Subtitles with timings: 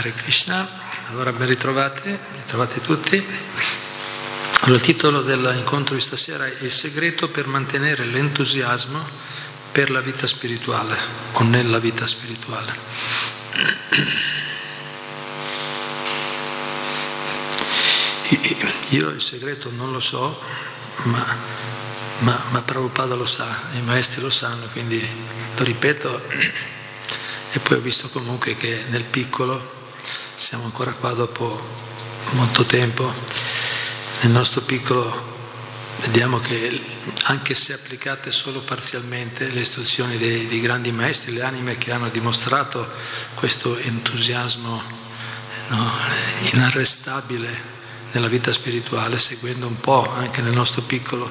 [0.00, 0.66] Hare Krishna,
[1.10, 3.22] allora ben ritrovati, ritrovati tutti.
[4.60, 9.06] Allora, il titolo dell'incontro di stasera è Il segreto per mantenere l'entusiasmo
[9.70, 10.96] per la vita spirituale
[11.32, 12.72] o nella vita spirituale.
[18.88, 20.40] Io il segreto non lo so,
[21.02, 21.36] ma,
[22.20, 25.06] ma, ma Prabhupada lo sa, i maestri lo sanno, quindi
[25.56, 26.22] lo ripeto
[27.52, 29.76] e poi ho visto comunque che nel piccolo
[30.40, 31.60] siamo ancora qua dopo
[32.30, 33.12] molto tempo,
[34.22, 35.28] nel nostro piccolo
[35.98, 36.80] vediamo che
[37.24, 42.08] anche se applicate solo parzialmente le istruzioni dei, dei grandi maestri, le anime che hanno
[42.08, 42.90] dimostrato
[43.34, 44.82] questo entusiasmo
[45.68, 45.90] no,
[46.52, 47.48] inarrestabile
[48.12, 51.30] nella vita spirituale, seguendo un po' anche nel nostro piccolo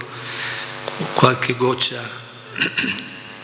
[1.15, 2.07] qualche goccia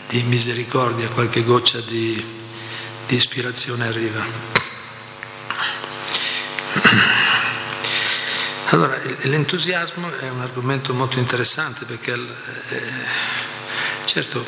[0.06, 2.24] di misericordia, qualche goccia di,
[3.08, 4.65] di ispirazione arriva.
[8.70, 12.82] Allora, l'entusiasmo è un argomento molto interessante perché eh,
[14.04, 14.44] certo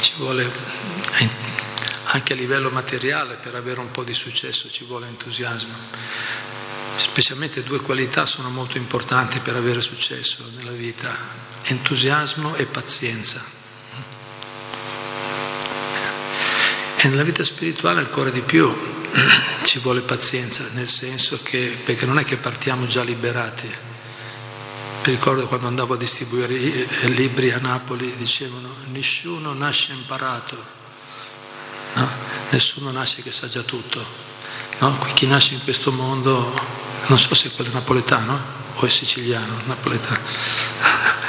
[0.00, 0.50] ci vuole
[2.14, 5.74] anche a livello materiale per avere un po' di successo ci vuole entusiasmo.
[6.96, 11.16] Specialmente due qualità sono molto importanti per avere successo nella vita,
[11.64, 13.44] entusiasmo e pazienza.
[16.96, 18.72] E nella vita spirituale ancora di più,
[19.64, 23.66] ci vuole pazienza, nel senso che, perché non è che partiamo già liberati.
[23.66, 30.56] Mi ricordo quando andavo a distribuire i libri a Napoli, dicevano nessuno nasce imparato,
[31.94, 32.08] no?
[32.50, 34.04] nessuno nasce che sa già tutto.
[34.78, 34.98] No?
[35.14, 36.52] Chi nasce in questo mondo,
[37.06, 38.40] non so se è quello napoletano
[38.74, 40.22] o è siciliano, napoletano.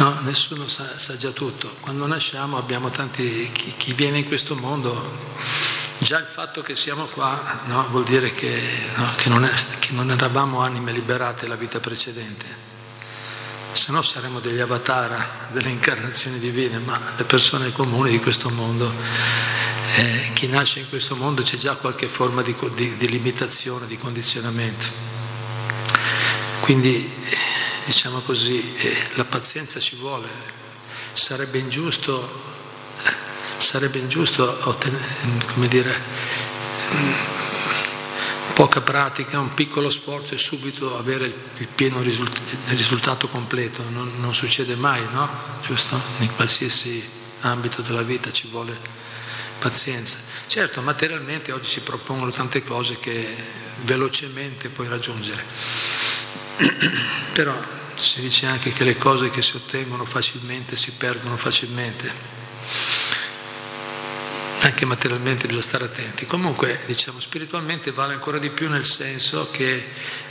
[0.00, 1.74] No, nessuno sa, sa, già tutto.
[1.80, 4.96] Quando nasciamo abbiamo tanti, chi, chi viene in questo mondo
[6.02, 8.58] Già il fatto che siamo qua no, vuol dire che,
[8.94, 12.46] no, che, non è, che, non eravamo anime liberate la vita precedente,
[13.72, 18.90] se no saremmo degli avatar delle incarnazioni divine, ma le persone comuni di questo mondo,
[19.96, 23.98] eh, chi nasce in questo mondo c'è già qualche forma di, di, di limitazione, di
[23.98, 24.86] condizionamento.
[26.60, 27.12] Quindi,
[27.84, 30.28] diciamo così, eh, la pazienza ci vuole,
[31.12, 32.49] sarebbe ingiusto
[33.60, 35.04] sarebbe ingiusto ottenere,
[35.52, 35.94] come dire,
[38.54, 43.82] poca pratica, un piccolo sforzo e subito avere il pieno risultato completo.
[43.90, 45.28] Non, non, succede mai, no?
[45.64, 46.00] Giusto?
[46.18, 47.02] In qualsiasi
[47.40, 48.76] ambito della vita ci vuole
[49.58, 50.18] pazienza.
[50.46, 53.36] Certo, materialmente oggi si propongono tante cose che
[53.82, 55.44] velocemente puoi raggiungere,
[57.32, 57.58] però
[57.94, 62.39] si dice anche che le cose che si ottengono facilmente si perdono facilmente
[64.62, 66.26] anche materialmente bisogna stare attenti.
[66.26, 69.86] Comunque, diciamo, spiritualmente vale ancora di più nel senso che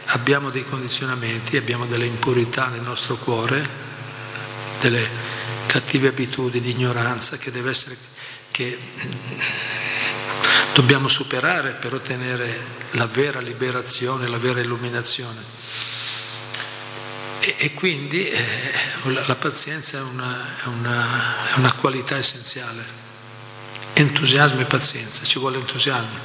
[0.06, 3.88] abbiamo dei condizionamenti, abbiamo delle impurità nel nostro cuore,
[4.82, 5.08] delle
[5.66, 7.98] cattive abitudini di ignoranza che deve essere
[8.52, 8.78] che
[10.74, 15.58] dobbiamo superare per ottenere la vera liberazione, la vera illuminazione.
[17.40, 18.44] E, e quindi eh,
[19.04, 22.99] la, la, pazienza è una, è, una, è una qualità essenziale
[24.02, 26.18] entusiasmo e pazienza, ci vuole entusiasmo.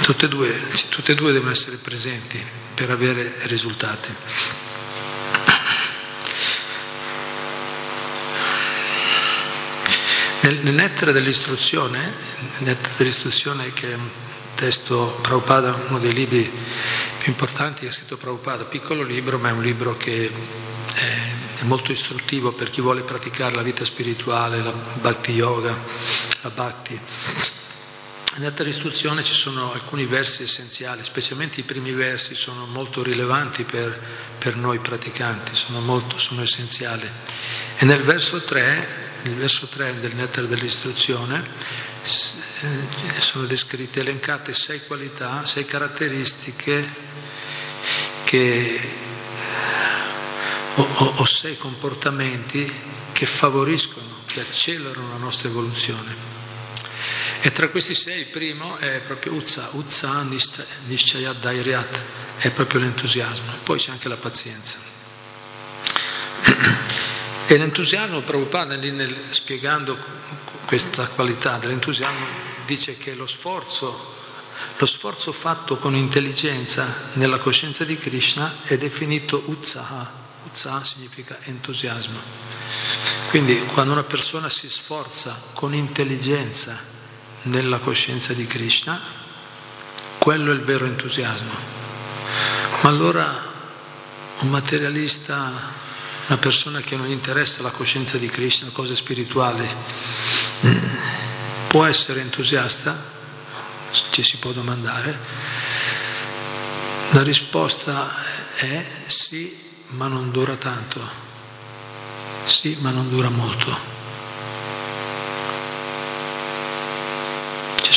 [0.00, 2.42] Tutte e due, tutte e due devono essere presenti
[2.74, 4.14] per avere risultati.
[10.40, 14.08] Nel, nel dell'istruzione, nel nettare dell'istruzione che è un
[14.54, 16.50] testo Prabhupada, uno dei libri
[17.18, 20.30] più importanti che ha scritto Prabhupada, piccolo libro, ma è un libro che
[21.64, 25.76] molto istruttivo per chi vuole praticare la vita spirituale, la bhakti yoga,
[26.42, 27.00] la bhakti.
[28.36, 33.96] Nella istruzione ci sono alcuni versi essenziali, specialmente i primi versi sono molto rilevanti per,
[34.38, 37.08] per noi praticanti, sono, molto, sono essenziali.
[37.76, 38.88] E nel verso 3,
[39.22, 41.46] nel verso 3 del nettare dell'istruzione,
[42.02, 46.92] eh, sono descritte, elencate sei qualità, sei caratteristiche
[48.24, 48.80] che
[50.74, 52.70] o, o, o sei comportamenti
[53.12, 56.32] che favoriscono, che accelerano la nostra evoluzione.
[57.40, 60.26] E tra questi sei il primo è proprio Uzza, Uzza
[60.86, 62.02] Nishchayat Dairyat,
[62.38, 64.78] è proprio l'entusiasmo, poi c'è anche la pazienza.
[67.46, 69.98] E l'entusiasmo, Prabhupada, nel, spiegando
[70.64, 72.26] questa qualità dell'entusiasmo,
[72.64, 74.14] dice che lo sforzo,
[74.78, 80.23] lo sforzo fatto con intelligenza nella coscienza di Krishna è definito Utsaha,
[80.54, 82.16] Utsaha significa entusiasmo.
[83.26, 86.78] Quindi quando una persona si sforza con intelligenza
[87.42, 89.00] nella coscienza di Krishna,
[90.18, 91.52] quello è il vero entusiasmo.
[92.82, 93.52] Ma allora
[94.38, 95.50] un materialista,
[96.28, 99.68] una persona che non interessa la coscienza di Krishna, cose spirituali,
[101.66, 103.12] può essere entusiasta?
[104.10, 105.18] Ci si può domandare.
[107.10, 108.14] La risposta
[108.54, 109.63] è sì,
[109.96, 111.00] ma non dura tanto.
[112.46, 113.92] Sì, ma non dura molto.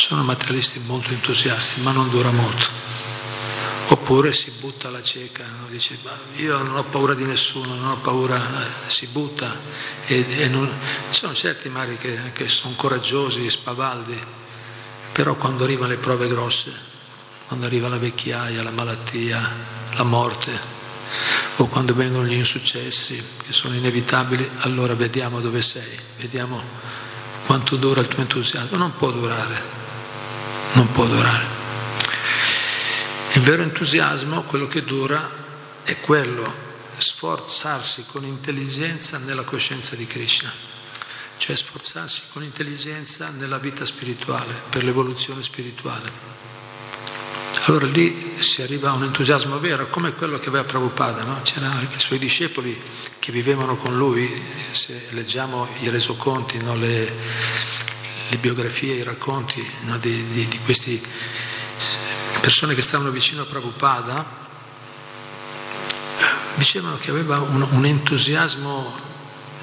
[0.08, 2.66] sono materialisti molto entusiasti, ma non dura molto.
[3.88, 5.66] Oppure si butta alla cieca, no?
[5.68, 5.98] dice
[6.36, 9.54] io non ho paura di nessuno, non ho paura, eh, si butta.
[10.06, 10.66] E, e non...
[11.10, 14.18] Ci sono certi mari che, che sono coraggiosi, spavaldi,
[15.12, 16.72] però quando arrivano le prove grosse,
[17.46, 19.52] quando arriva la vecchiaia, la malattia,
[19.94, 20.77] la morte,
[21.60, 26.62] o quando vengono gli insuccessi che sono inevitabili, allora vediamo dove sei, vediamo
[27.46, 28.76] quanto dura il tuo entusiasmo.
[28.76, 29.60] Non può durare,
[30.74, 31.56] non può durare.
[33.32, 35.28] Il vero entusiasmo, quello che dura,
[35.82, 36.66] è quello,
[36.96, 40.52] sforzarsi con intelligenza nella coscienza di Krishna,
[41.38, 46.37] cioè sforzarsi con intelligenza nella vita spirituale, per l'evoluzione spirituale.
[47.68, 51.38] Allora lì si arriva a un entusiasmo vero, come quello che aveva Prabhupada, no?
[51.42, 52.74] c'erano anche i suoi discepoli
[53.18, 56.74] che vivevano con lui, se leggiamo i resoconti, no?
[56.76, 57.12] le,
[58.30, 60.98] le biografie, i racconti no, di, di, di queste
[62.40, 64.24] persone che stavano vicino a Prabhupada,
[66.54, 69.07] dicevano che aveva un, un entusiasmo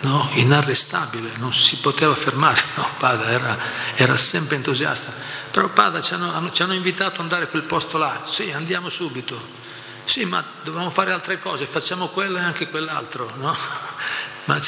[0.06, 3.58] no, inarrestabile, non si poteva fermare, Prabhupada era,
[3.96, 5.12] era sempre entusiasta.
[5.50, 9.64] Prabhupada ci hanno, ci hanno invitato ad andare a quel posto là, sì, andiamo subito.
[10.06, 13.56] Sì, ma dobbiamo fare altre cose, facciamo quello e anche quell'altro, no?
[14.46, 14.62] Ma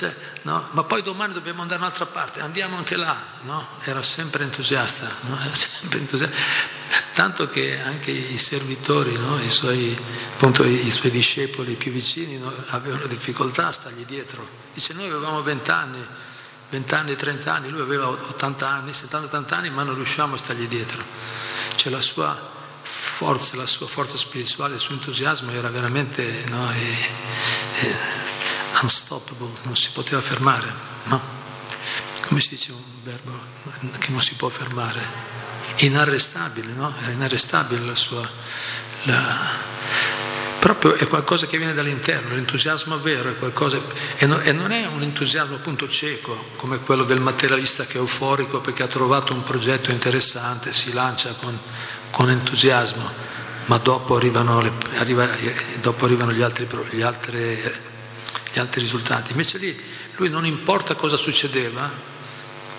[0.47, 0.65] no?
[0.71, 3.67] ma poi domani dobbiamo andare da un'altra parte, andiamo anche là, no?
[3.81, 5.37] era sempre entusiasta, no?
[5.41, 6.35] era sempre entusiasta,
[7.13, 9.13] tanto che anche i servitori,
[9.43, 9.97] I, suoi,
[10.33, 15.71] appunto, i, suoi, discepoli più vicini avevano difficoltà a stargli dietro, dice noi avevamo 20
[15.71, 16.07] anni,
[16.69, 20.67] 20 anni, 30 anni, lui aveva 80 anni, 70-80 anni, ma non riusciamo a stargli
[20.67, 21.03] dietro,
[21.75, 26.45] cioè la sua forza, la sua forza spirituale, il suo entusiasmo era veramente e,
[27.81, 27.95] e,
[28.81, 30.71] unstoppable, non si poteva fermare,
[31.05, 31.35] no?
[32.27, 33.31] Come si dice un verbo
[33.99, 35.01] che non si può fermare?
[35.77, 36.93] Inarrestabile, no?
[37.01, 38.29] Era inarrestabile la sua...
[39.03, 39.65] La...
[40.59, 43.79] Proprio è qualcosa che viene dall'interno, l'entusiasmo vero è qualcosa...
[44.17, 47.97] E, no, e non è un entusiasmo appunto cieco, come quello del materialista che è
[47.97, 51.57] euforico perché ha trovato un progetto interessante, si lancia con,
[52.11, 53.09] con entusiasmo,
[53.65, 55.29] ma dopo arrivano, le, arriva,
[55.79, 57.85] dopo arrivano gli altri, gli altri
[58.57, 59.31] gli altri risultati.
[59.31, 59.79] Invece lì
[60.15, 61.89] lui non importa cosa succedeva,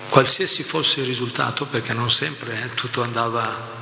[0.09, 3.77] qualsiasi fosse il risultato, perché non sempre eh, tutto andava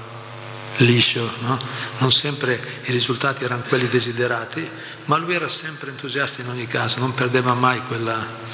[0.78, 1.58] liscio, no?
[1.98, 4.70] non sempre i risultati erano quelli desiderati,
[5.06, 8.46] ma lui era sempre entusiasta in ogni caso, non perdeva mai quella...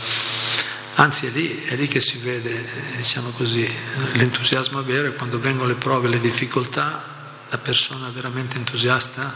[0.95, 2.65] Anzi è lì, è lì che si vede,
[2.95, 3.67] diciamo così,
[4.13, 7.03] l'entusiasmo vero e quando vengono le prove, le difficoltà,
[7.49, 9.33] la persona veramente entusiasta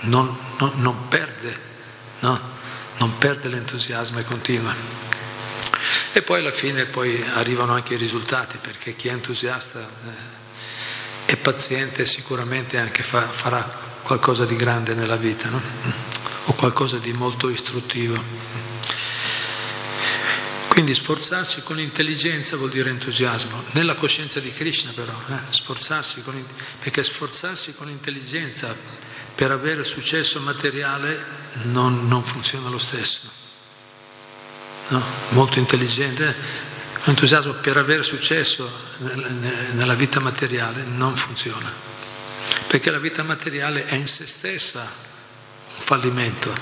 [0.00, 1.58] non, non, non perde,
[2.20, 2.51] no?
[2.98, 4.74] Non perde l'entusiasmo e continua.
[6.12, 11.36] E poi alla fine poi arrivano anche i risultati, perché chi è entusiasta eh, è
[11.36, 13.62] paziente sicuramente anche fa, farà
[14.02, 15.60] qualcosa di grande nella vita, no?
[16.44, 18.20] o qualcosa di molto istruttivo.
[20.68, 25.38] Quindi sforzarsi con intelligenza vuol dire entusiasmo, nella coscienza di Krishna però, eh?
[25.50, 26.42] sforzarsi con,
[26.80, 28.74] perché sforzarsi con intelligenza
[29.34, 33.40] per avere successo materiale non, non funziona lo stesso.
[34.88, 35.02] No?
[35.30, 36.34] Molto intelligente,
[37.04, 38.70] l'entusiasmo per avere successo
[39.72, 41.72] nella vita materiale non funziona,
[42.66, 46.54] perché la vita materiale è in se stessa un fallimento.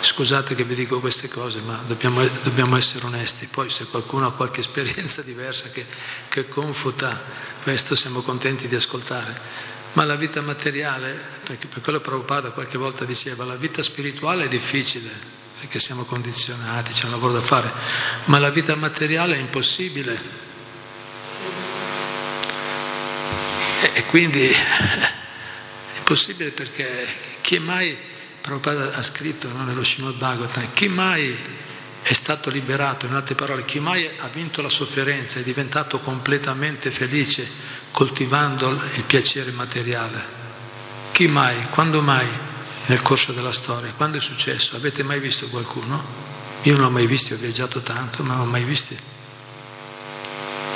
[0.00, 3.46] Scusate che vi dico queste cose, ma dobbiamo, dobbiamo essere onesti.
[3.46, 5.86] Poi se qualcuno ha qualche esperienza diversa che,
[6.28, 7.20] che confuta
[7.62, 11.10] questo, siamo contenti di ascoltare ma la vita materiale,
[11.42, 15.10] per quello Prabhupada qualche volta diceva, la vita spirituale è difficile,
[15.58, 17.68] perché siamo condizionati, c'è un lavoro da fare,
[18.26, 20.20] ma la vita materiale è impossibile.
[23.80, 27.04] E, e quindi è impossibile perché
[27.40, 27.98] chi mai,
[28.40, 31.36] Prabhupada ha scritto no, nello Srimad Bhagavatam, chi mai
[32.02, 36.92] è stato liberato, in altre parole, chi mai ha vinto la sofferenza, è diventato completamente
[36.92, 40.22] felice, coltivando il piacere materiale.
[41.10, 42.28] Chi mai, quando mai
[42.86, 44.76] nel corso della storia, quando è successo?
[44.76, 46.00] Avete mai visto qualcuno?
[46.62, 48.94] Io non l'ho mai visto, ho viaggiato tanto, ma non l'ho mai visto.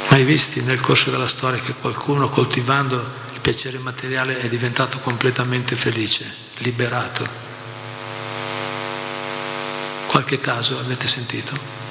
[0.09, 2.97] Mai visti nel corso della storia che qualcuno coltivando
[3.35, 6.26] il piacere materiale è diventato completamente felice,
[6.57, 7.29] liberato?
[10.09, 11.81] Qualche caso avete sentito?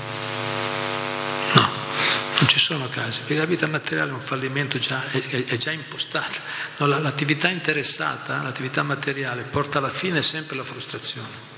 [2.42, 5.58] No, non ci sono casi, perché la vita materiale è un fallimento già, è, è
[5.58, 6.40] già impostata.
[6.78, 11.50] No, l'attività interessata, l'attività materiale, porta alla fine sempre la frustrazione.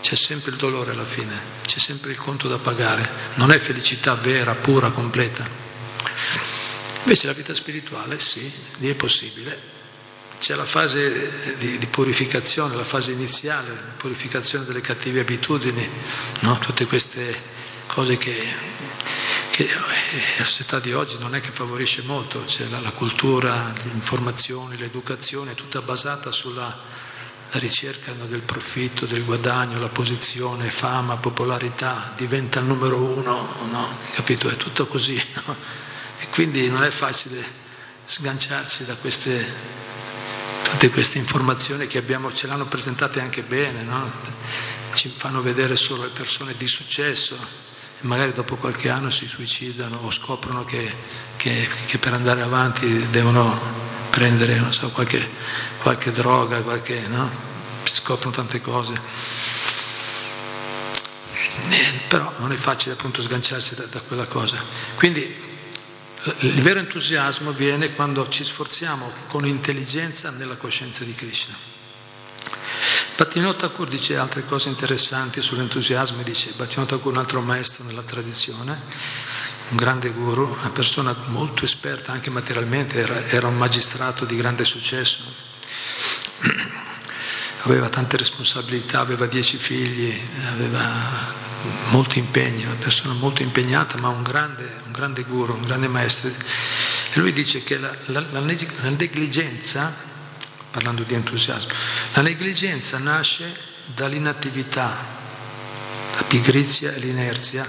[0.00, 4.14] C'è sempre il dolore alla fine, c'è sempre il conto da pagare, non è felicità
[4.14, 5.46] vera, pura, completa.
[7.02, 9.76] Invece la vita spirituale sì, lì è possibile.
[10.38, 15.86] C'è la fase di, di purificazione, la fase iniziale, la purificazione delle cattive abitudini,
[16.40, 16.58] no?
[16.58, 18.36] tutte queste cose che,
[19.58, 19.68] che,
[20.38, 25.50] la società di oggi non è che favorisce molto, c'è la, la cultura, l'informazione, l'educazione,
[25.50, 26.72] è tutta basata sulla
[27.52, 33.96] ricerca del profitto, del guadagno, la posizione, fama, popolarità, diventa il numero uno, no?
[34.12, 34.48] capito?
[34.48, 35.20] È tutto così.
[35.46, 35.56] No?
[36.20, 37.44] E quindi non è facile
[38.04, 39.44] sganciarsi da queste,
[40.62, 44.08] tutte queste informazioni che abbiamo, ce l'hanno presentate anche bene, no?
[44.94, 47.66] ci fanno vedere solo le persone di successo
[48.00, 50.94] magari dopo qualche anno si suicidano o scoprono che,
[51.36, 55.28] che, che per andare avanti devono prendere so, qualche,
[55.78, 57.30] qualche, droga, qualche, no?
[57.84, 59.00] scoprono tante cose.
[61.70, 64.62] Eh, però non è facile appunto sganciarsi da, da quella cosa.
[64.94, 65.46] Quindi
[66.40, 71.77] il vero entusiasmo viene quando ci sforziamo con intelligenza nella coscienza di Krishna.
[73.18, 78.80] Bhattivinoda Thakur dice altre cose interessanti sull'entusiasmo, dice Bhattivinoda Thakur un altro maestro nella tradizione,
[79.70, 84.64] un grande guru, una persona molto esperta anche materialmente, era, era un magistrato di grande
[84.64, 85.24] successo,
[87.62, 90.16] aveva tante responsabilità, aveva dieci figli,
[90.52, 90.88] aveva
[91.90, 96.30] molto impegno, una persona molto impegnata, ma un grande, un grande guru, un grande maestro.
[96.30, 100.07] E lui dice che la, la, la negligenza,
[100.78, 101.72] parlando di entusiasmo,
[102.12, 103.52] la negligenza nasce
[103.84, 104.96] dall'inattività,
[106.14, 107.66] la pigrizia e l'inerzia.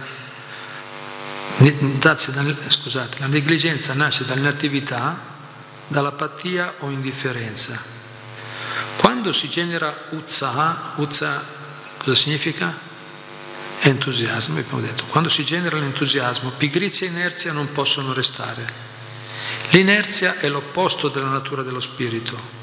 [2.67, 5.19] Scusate, la negligenza nasce dall'inattività,
[5.87, 7.81] dall'apatia o indifferenza.
[8.97, 11.43] Quando si genera uzza, uzza
[11.97, 12.87] cosa significa?
[13.81, 15.05] entusiasmo, abbiamo detto.
[15.05, 18.87] Quando si genera l'entusiasmo, pigrizia e inerzia non possono restare.
[19.71, 22.58] L'inerzia è l'opposto della natura dello spirito.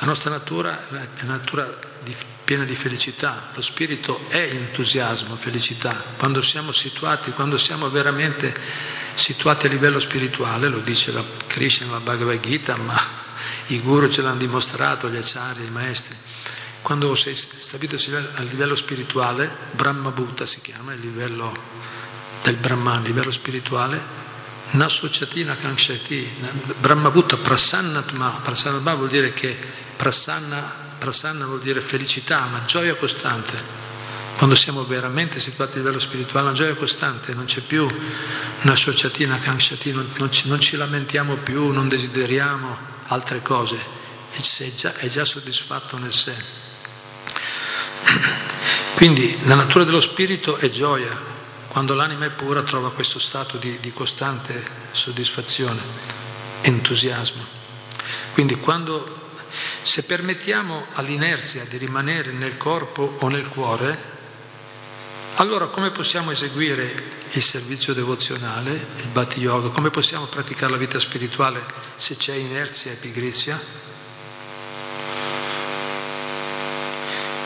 [0.00, 5.94] La nostra natura è una natura di, piena di felicità, lo spirito è entusiasmo, felicità.
[6.16, 8.54] Quando siamo situati, quando siamo veramente
[9.12, 12.98] situati a livello spirituale, lo dice la Krishna, la Bhagavad Gita, ma
[13.66, 16.16] i guru ce l'hanno dimostrato, gli acciari, i maestri.
[16.80, 17.96] Quando sei stabilito
[18.36, 21.54] a livello spirituale, Brahma Bhutta si chiama, il livello
[22.42, 24.00] del Brahman, il livello spirituale,
[24.70, 26.26] Nasociatina Kankshati,
[26.78, 30.56] Brahma Bhutta Prasannatma, Prasannatma vuol dire che prasanna,
[30.96, 33.78] prasanna vuol dire felicità, una gioia costante.
[34.38, 37.86] Quando siamo veramente situati a livello spirituale, una gioia costante, non c'è più
[38.62, 42.78] una sociatina Kankshati, non, non, ci, non ci lamentiamo più, non desideriamo
[43.08, 43.76] altre cose,
[44.30, 46.34] è già, è già soddisfatto nel sé.
[48.94, 51.14] Quindi la natura dello spirito è gioia,
[51.68, 55.80] quando l'anima è pura trova questo stato di, di costante soddisfazione,
[56.62, 57.44] entusiasmo.
[58.32, 59.19] Quindi quando,
[59.82, 64.18] se permettiamo all'inerzia di rimanere nel corpo o nel cuore,
[65.36, 70.98] allora come possiamo eseguire il servizio devozionale, il bhatti yoga, come possiamo praticare la vita
[70.98, 71.64] spirituale
[71.96, 73.58] se c'è inerzia e pigrizia?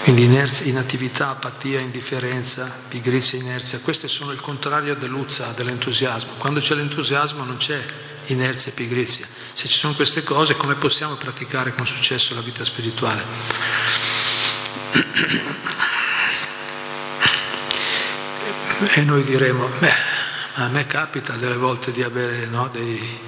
[0.02, 6.32] Quindi inerzia, inattività, apatia, indifferenza, pigrizia, inerzia, queste sono il contrario dell'uzza, dell'entusiasmo.
[6.37, 7.82] Quando c'è l'entusiasmo non c'è
[8.26, 9.26] inerzia e pigrizia.
[9.54, 13.23] Se ci sono queste cose, come possiamo praticare con successo la vita spirituale?
[18.96, 19.94] E noi diremo, beh,
[20.54, 23.18] a me capita delle volte di avere no, dei...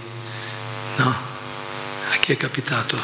[0.96, 1.08] No?
[1.08, 2.98] A chi è capitato?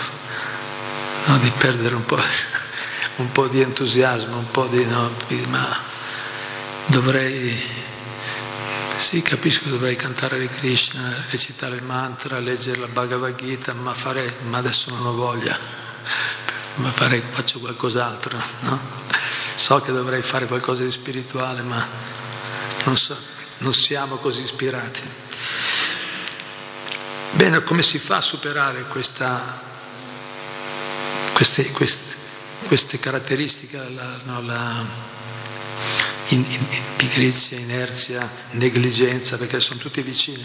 [1.26, 2.19] No, di perdere un po'
[3.17, 5.11] un po' di entusiasmo, un po' di no,
[5.47, 5.81] ma
[6.87, 7.57] dovrei,
[9.03, 13.93] sì capisco che dovrei cantare di Krishna, recitare il mantra, leggere la Bhagavad Gita, ma,
[13.93, 15.59] fare, ma adesso non ho voglia,
[16.77, 18.81] ma fare, faccio qualcos'altro, no?
[19.57, 21.85] So che dovrei fare qualcosa di spirituale, ma
[22.85, 23.17] non, so,
[23.59, 25.03] non siamo così ispirati.
[27.33, 29.61] Bene, come si fa a superare questa,
[31.33, 32.21] queste, queste
[32.69, 34.85] queste caratteristiche, la, no, la
[36.33, 40.45] in, in, pigrizia, inerzia, negligenza, perché sono tutte vicine.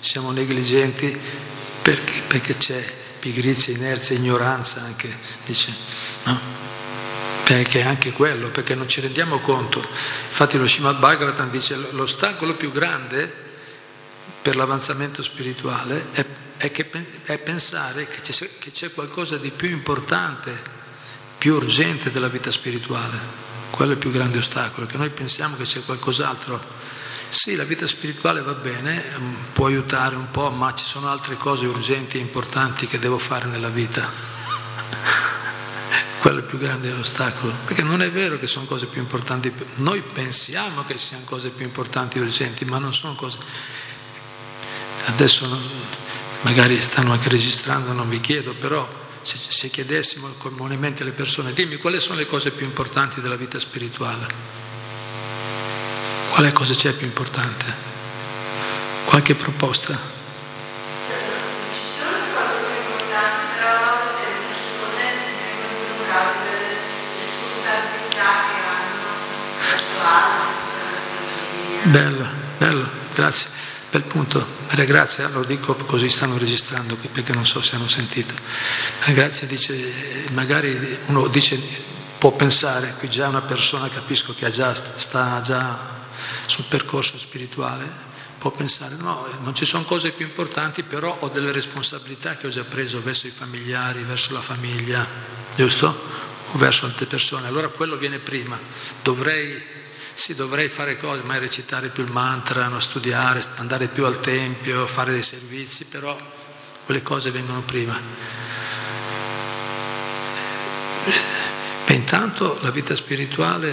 [0.00, 1.16] siamo negligenti
[1.82, 5.14] perché, perché c'è pigrizia, inerzia, ignoranza anche,
[5.44, 5.74] dice,
[6.24, 6.56] no?
[7.44, 9.78] Perché anche quello, perché non ci rendiamo conto.
[9.78, 13.46] Infatti lo Srimad Bhagavatam dice l'ostacolo più grande
[14.42, 16.24] per l'avanzamento spirituale è,
[16.58, 16.90] è, che,
[17.22, 20.76] è pensare che c'è, che c'è qualcosa di più importante,
[21.38, 23.47] più urgente della vita spirituale.
[23.78, 26.60] Quello è il più grande ostacolo, che noi pensiamo che c'è qualcos'altro
[27.28, 31.36] sì, la vita spirituale va bene, mm, può aiutare un po', ma ci sono altre
[31.36, 34.02] cose urgenti e importanti che devo fare nella vita.
[36.18, 39.54] Quello è il più grande ostacolo, perché non è vero che sono cose più importanti.
[39.76, 43.38] Noi pensiamo che siano cose più importanti e urgenti, ma non sono cose...
[45.04, 45.62] Adesso non,
[46.40, 51.76] magari stanno anche registrando, non vi chiedo, però se, se chiedessimo comunemente alle persone, dimmi
[51.76, 54.58] quali sono le cose più importanti della vita spirituale
[56.38, 57.64] Qual è cosa c'è più importante?
[59.06, 59.98] Qualche proposta?
[70.00, 71.90] Altri.
[71.90, 72.26] Bello,
[72.58, 73.50] bello, grazie.
[73.90, 74.46] Bel punto.
[74.68, 78.34] Maria Grazia, lo dico così stanno registrando perché non so se hanno sentito.
[79.00, 81.58] Maria Grazia dice, magari uno dice,
[82.18, 85.96] può pensare, qui già una persona capisco che già, sta già
[86.46, 88.06] sul percorso spirituale
[88.38, 92.50] può pensare no, non ci sono cose più importanti, però ho delle responsabilità che ho
[92.50, 95.06] già preso verso i familiari, verso la famiglia,
[95.56, 95.86] giusto?
[96.52, 97.48] O verso altre persone.
[97.48, 98.58] Allora quello viene prima.
[99.02, 99.60] Dovrei,
[100.18, 104.84] sì, dovrei fare cose, mai recitare più il mantra, no, studiare, andare più al tempio,
[104.88, 106.18] fare dei servizi, però
[106.84, 107.96] quelle cose vengono prima.
[111.86, 113.70] E intanto la vita spirituale,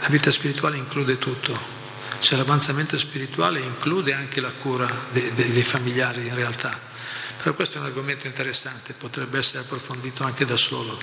[0.00, 1.76] la vita spirituale include tutto
[2.20, 6.87] cioè l'avanzamento spirituale include anche la cura dei, dei, dei familiari in realtà.
[7.40, 10.98] Però questo è un argomento interessante, potrebbe essere approfondito anche da solo.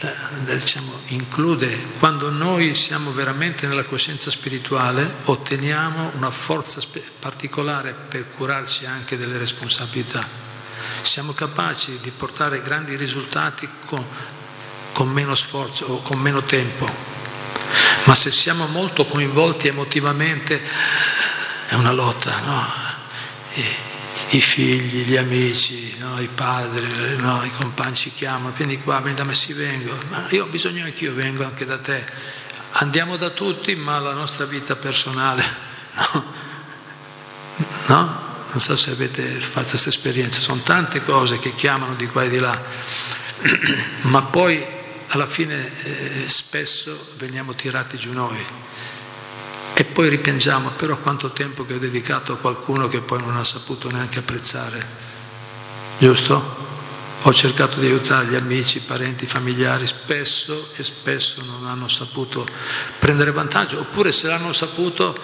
[0.00, 0.10] Eh,
[0.44, 6.80] diciamo, include, quando noi siamo veramente nella coscienza spirituale, otteniamo una forza
[7.18, 10.26] particolare per curarci anche delle responsabilità.
[11.02, 14.02] Siamo capaci di portare grandi risultati con,
[14.94, 16.90] con meno sforzo o con meno tempo.
[18.04, 20.62] Ma se siamo molto coinvolti emotivamente
[21.68, 22.72] è una lotta, no?
[23.54, 23.92] I,
[24.30, 26.20] I, figli, gli amici, no?
[26.20, 27.42] i padri, no?
[27.44, 30.84] i compagni ci chiamano, vieni qua, vieni da me, sì vengo, ma io ho bisogno
[30.84, 32.04] anch'io, vengo anche da te.
[32.72, 35.44] Andiamo da tutti, ma la nostra vita personale,
[36.12, 36.32] no?
[37.86, 38.22] no?
[38.50, 42.28] Non so se avete fatto questa esperienza, sono tante cose che chiamano di qua e
[42.28, 42.60] di là,
[44.02, 44.64] ma poi
[45.08, 48.44] alla fine eh, spesso veniamo tirati giù noi
[49.74, 53.44] e poi ripiangiamo, però quanto tempo che ho dedicato a qualcuno che poi non ha
[53.44, 54.86] saputo neanche apprezzare,
[55.98, 56.62] giusto?
[57.22, 62.46] Ho cercato di aiutare gli amici, parenti, familiari, spesso e spesso non hanno saputo
[62.98, 65.18] prendere vantaggio, oppure se l'hanno saputo,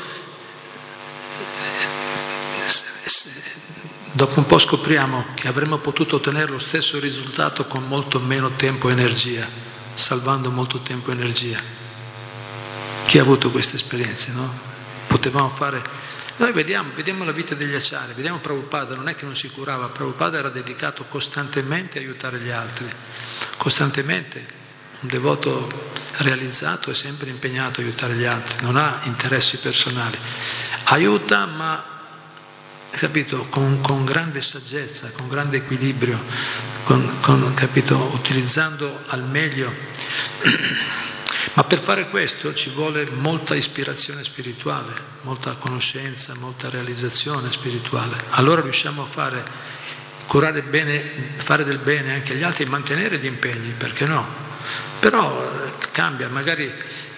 [4.13, 8.89] dopo un po' scopriamo che avremmo potuto ottenere lo stesso risultato con molto meno tempo
[8.89, 9.69] e energia
[10.01, 11.61] salvando molto tempo e energia.
[13.11, 14.49] Chi ha avuto queste esperienze, no?
[15.09, 15.83] Potevamo fare...
[16.37, 19.89] Noi vediamo, vediamo la vita degli acciari, vediamo Prabhupada, non è che non si curava,
[19.89, 22.89] Prabhupada era dedicato costantemente a aiutare gli altri,
[23.57, 24.47] costantemente.
[25.01, 30.17] Un devoto realizzato è sempre impegnato a aiutare gli altri, non ha interessi personali.
[30.85, 31.85] Aiuta ma
[32.91, 36.17] capito, con, con, grande saggezza, con grande equilibrio,
[36.85, 41.09] con, con, capito, utilizzando al meglio.
[41.55, 48.17] Ma per fare questo ci vuole molta ispirazione spirituale, molta conoscenza, molta realizzazione spirituale.
[48.31, 49.45] Allora riusciamo a fare,
[50.27, 54.27] curare bene, fare del bene anche agli altri e mantenere gli impegni, perché no?
[54.99, 56.73] Però eh, cambia, magari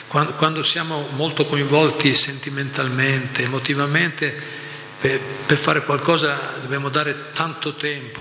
[0.06, 4.61] quando, quando siamo molto coinvolti sentimentalmente, emotivamente,
[5.00, 8.20] per, per fare qualcosa dobbiamo dare tanto tempo.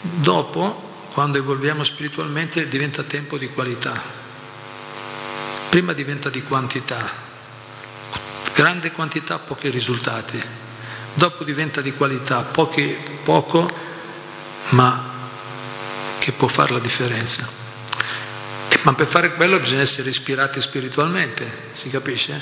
[0.00, 4.21] Dopo, quando evolviamo spiritualmente, diventa tempo di qualità.
[5.72, 7.10] Prima diventa di quantità.
[8.54, 10.38] Grande quantità, pochi risultati.
[11.14, 13.70] Dopo diventa di qualità, pochi, poco,
[14.72, 15.02] ma
[16.18, 17.48] che può fare la differenza.
[18.82, 22.38] Ma per fare quello bisogna essere ispirati spiritualmente, si capisce?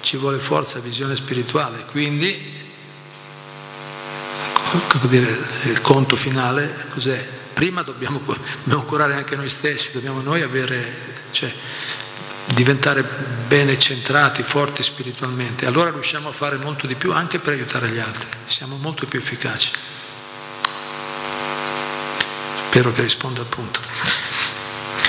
[0.00, 2.60] Ci vuole forza, visione spirituale, quindi
[5.02, 7.24] dire, il conto finale cos'è?
[7.52, 10.92] Prima dobbiamo, dobbiamo, curare anche noi stessi, dobbiamo noi avere,
[11.30, 11.54] cioè,
[12.52, 17.90] diventare bene centrati, forti spiritualmente, allora riusciamo a fare molto di più anche per aiutare
[17.90, 19.72] gli altri, siamo molto più efficaci.
[22.68, 23.80] Spero che risponda al punto.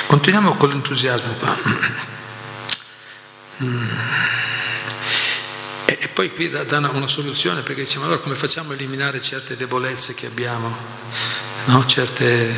[0.08, 1.58] Continuiamo con l'entusiasmo qua.
[3.64, 3.88] Mm.
[5.86, 10.14] E, poi qui dà, una, soluzione perché diciamo allora come facciamo a eliminare certe debolezze
[10.14, 10.76] che abbiamo,
[11.66, 11.86] no?
[11.86, 12.54] certe,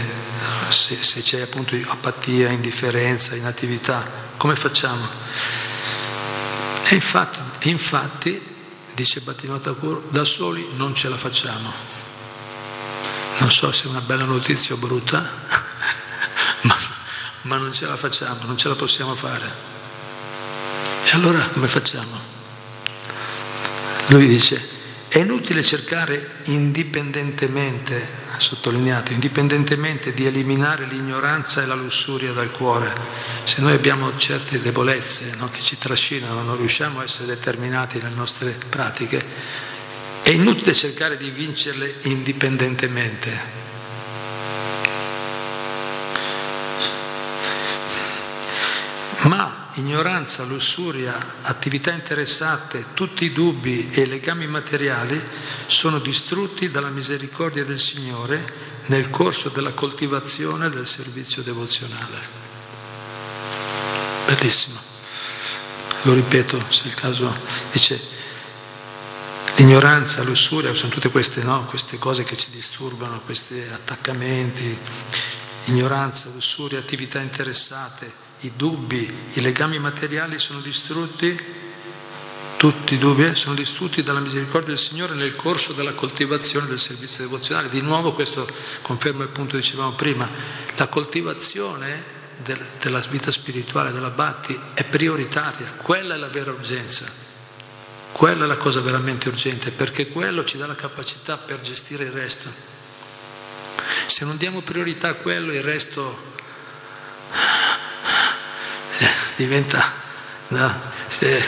[0.69, 5.07] se, se c'è appunto apatia, indifferenza, inattività, come facciamo?
[6.87, 8.53] E infatti, infatti
[8.93, 11.93] dice Battinota Pur, da soli non ce la facciamo.
[13.37, 15.19] Non so se è una bella notizia o brutta,
[16.61, 16.77] ma,
[17.41, 19.73] ma non ce la facciamo, non ce la possiamo fare.
[21.05, 22.33] E allora come facciamo?
[24.07, 24.74] Lui dice,
[25.15, 32.93] è inutile cercare indipendentemente sottolineato, indipendentemente di eliminare l'ignoranza e la lussuria dal cuore,
[33.45, 38.13] se noi abbiamo certe debolezze no, che ci trascinano, non riusciamo a essere determinati nelle
[38.13, 39.23] nostre pratiche,
[40.21, 43.64] è inutile cercare di vincerle indipendentemente.
[49.25, 55.19] Ma ignoranza, lussuria, attività interessate, tutti i dubbi e i legami materiali
[55.65, 62.19] sono distrutti dalla misericordia del Signore nel corso della coltivazione del servizio devozionale.
[64.27, 64.79] Bellissimo.
[66.03, 67.35] Lo ripeto, se il caso,
[67.71, 67.99] dice
[69.55, 74.77] l'ignoranza, lussuria, sono tutte queste, no, queste cose che ci disturbano, questi attaccamenti,
[75.65, 81.37] ignoranza, lussuria, attività interessate i dubbi, i legami materiali sono distrutti,
[82.57, 86.79] tutti i dubbi eh, sono distrutti dalla misericordia del Signore nel corso della coltivazione del
[86.79, 87.69] servizio devozionale.
[87.69, 88.47] Di nuovo questo
[88.81, 90.29] conferma il punto che dicevamo prima,
[90.75, 97.11] la coltivazione del, della vita spirituale della Batti è prioritaria, quella è la vera urgenza,
[98.11, 102.11] quella è la cosa veramente urgente, perché quello ci dà la capacità per gestire il
[102.11, 102.73] resto.
[104.05, 106.33] Se non diamo priorità a quello, il resto
[109.35, 109.91] diventa,
[110.49, 110.73] no,
[111.07, 111.43] se,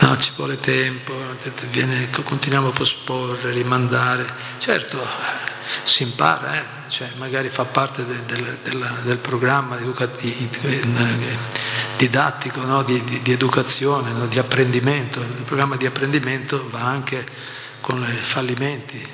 [0.00, 1.14] no, ci vuole tempo,
[1.70, 4.26] viene, continuiamo a posporre, rimandare.
[4.58, 5.04] Certo,
[5.82, 6.64] si impara, eh?
[6.88, 9.76] cioè, magari fa parte de, de, de, del programma
[11.96, 12.82] didattico, no?
[12.82, 14.26] di, di, di, educazione, no?
[14.26, 15.20] di apprendimento.
[15.20, 17.26] Il programma di apprendimento va anche
[17.80, 19.06] con i fallimenti.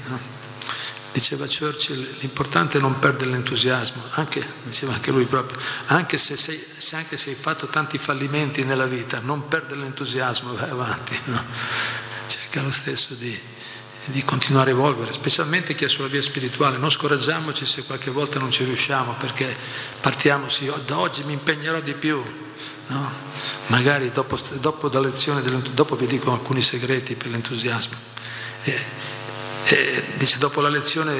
[1.14, 6.60] Diceva Churchill, l'importante è non perdere l'entusiasmo, anche, diceva anche lui proprio, anche se, sei,
[6.76, 11.40] se, anche se hai fatto tanti fallimenti nella vita, non perdere l'entusiasmo, vai avanti, no?
[12.26, 13.38] cerca lo stesso di,
[14.06, 16.78] di continuare a evolvere, specialmente chi è sulla via spirituale.
[16.78, 19.56] Non scoraggiamoci se qualche volta non ci riusciamo, perché
[20.00, 22.20] partiamo, sì, da oggi mi impegnerò di più.
[22.88, 23.10] No?
[23.68, 27.96] Magari dopo, dopo, lezione, dopo vi dico alcuni segreti per l'entusiasmo.
[28.64, 29.12] Eh,
[29.66, 31.14] e dice, dopo la lezione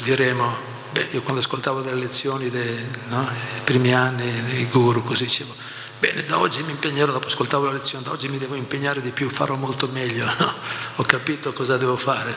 [0.00, 0.56] diremo,
[0.92, 3.28] beh, io quando ascoltavo delle lezioni dei no,
[3.64, 5.54] primi anni dei guru, così dicevo,
[5.98, 9.10] bene, da oggi mi impegnerò, dopo ascoltavo la lezione, da oggi mi devo impegnare di
[9.10, 10.54] più, farò molto meglio, no?
[10.96, 12.34] ho capito cosa devo fare.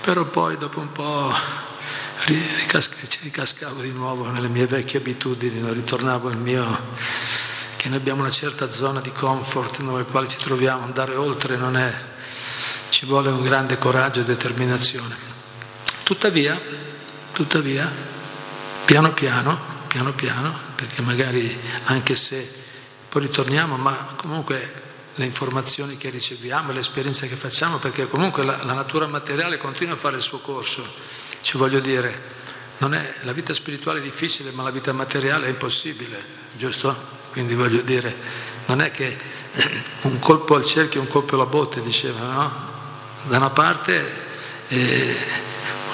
[0.00, 1.32] Però poi dopo un po'
[2.24, 6.80] ci ricascavo di nuovo nelle mie vecchie abitudini, non ritornavo al mio,
[7.76, 11.76] che noi abbiamo una certa zona di comfort nella quale ci troviamo, andare oltre non
[11.76, 12.10] è
[12.92, 15.16] ci vuole un grande coraggio e determinazione.
[16.02, 16.60] Tuttavia,
[17.32, 17.90] tuttavia,
[18.84, 22.46] piano piano, piano piano, perché magari anche se
[23.08, 24.82] poi ritorniamo, ma comunque
[25.14, 29.98] le informazioni che riceviamo, l'esperienza che facciamo, perché comunque la, la, natura materiale continua a
[29.98, 30.84] fare il suo corso.
[31.40, 32.20] Ci voglio dire,
[32.76, 36.22] è, la vita spirituale è difficile, ma la vita materiale è impossibile,
[36.58, 36.94] giusto?
[37.30, 38.14] Quindi voglio dire,
[38.66, 39.16] non è che
[40.02, 42.71] un colpo al cerchio e un colpo alla botte, diceva, no?
[43.28, 44.10] Da una parte
[44.68, 45.16] eh,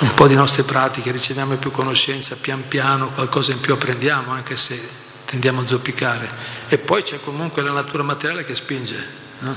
[0.00, 4.56] un po' di nostre pratiche, riceviamo più conoscenza, pian piano qualcosa in più apprendiamo, anche
[4.56, 4.80] se
[5.24, 6.30] tendiamo a zoppicare.
[6.68, 9.04] E poi c'è comunque la natura materiale che spinge,
[9.40, 9.56] no?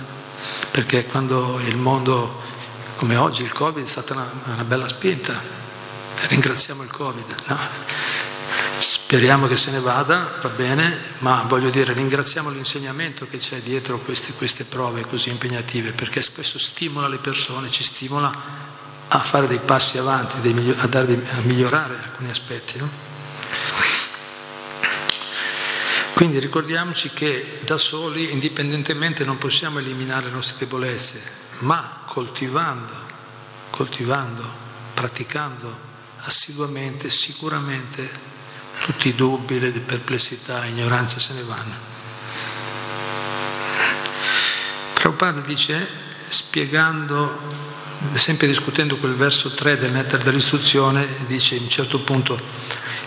[0.71, 2.41] perché quando il mondo,
[2.95, 5.39] come oggi il Covid, è stata una, una bella spinta,
[6.27, 7.35] ringraziamo il Covid.
[7.45, 7.59] No?
[9.11, 13.99] Speriamo che se ne vada, va bene, ma voglio dire, ringraziamo l'insegnamento che c'è dietro
[13.99, 18.31] queste, queste prove così impegnative, perché spesso stimola le persone, ci stimola
[19.09, 22.77] a fare dei passi avanti, dei, a, dei, a, migliorare alcuni aspetti.
[22.77, 22.89] No?
[26.13, 31.21] Quindi ricordiamoci che da soli, indipendentemente, non possiamo eliminare le nostre debolezze,
[31.59, 32.93] ma coltivando,
[33.71, 34.41] coltivando,
[34.93, 35.89] praticando
[36.21, 38.30] assiduamente, sicuramente
[38.81, 41.89] tutti i dubbi, le perplessità, ignoranze se ne vanno.
[44.93, 45.87] Prabhupada dice,
[46.27, 47.39] spiegando,
[48.15, 52.39] sempre discutendo quel verso 3 del Netter dell'istruzione, dice in un certo punto,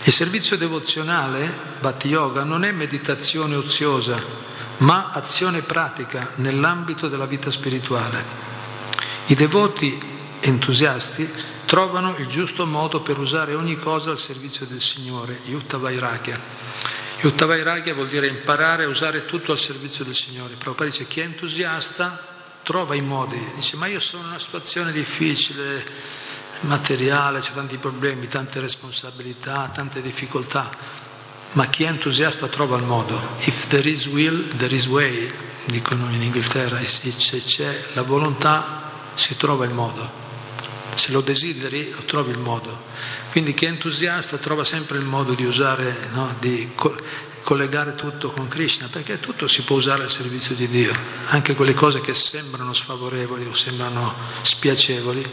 [0.03, 4.21] il servizio devozionale, Bhatti Yoga, non è meditazione oziosa,
[4.77, 8.23] ma azione pratica nell'ambito della vita spirituale.
[9.27, 9.99] I devoti
[10.41, 16.39] entusiasti trovano il giusto modo per usare ogni cosa al servizio del Signore, Yutta Vairagya.
[17.21, 20.55] Yutta Vairagya vuol dire imparare a usare tutto al servizio del Signore.
[20.55, 24.91] Prabhupada dice chi è entusiasta trova i modi, dice ma io sono in una situazione
[24.91, 25.83] difficile,
[26.61, 30.69] materiale, c'è tanti problemi, tante responsabilità, tante difficoltà,
[31.53, 33.19] ma chi è entusiasta trova il modo.
[33.39, 35.31] If there is will, there is way,
[35.65, 40.24] dicono in Inghilterra, e se c'è la volontà si trova il modo.
[40.95, 42.83] Se lo desideri, lo trovi il modo.
[43.31, 46.35] Quindi chi è entusiasta trova sempre il modo di usare, no?
[46.39, 46.71] di
[47.45, 50.93] collegare tutto con Krishna, perché tutto si può usare al servizio di Dio,
[51.27, 55.23] anche quelle cose che sembrano sfavorevoli o sembrano spiacevoli.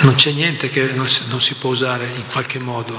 [0.00, 2.94] Non c'è niente che non si, non si può usare in qualche modo,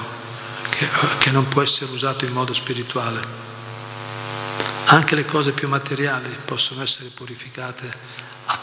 [0.69, 0.88] che,
[1.19, 3.43] che non può essere usato in modo spirituale.
[4.86, 7.93] Anche le cose più materiali possono essere purificate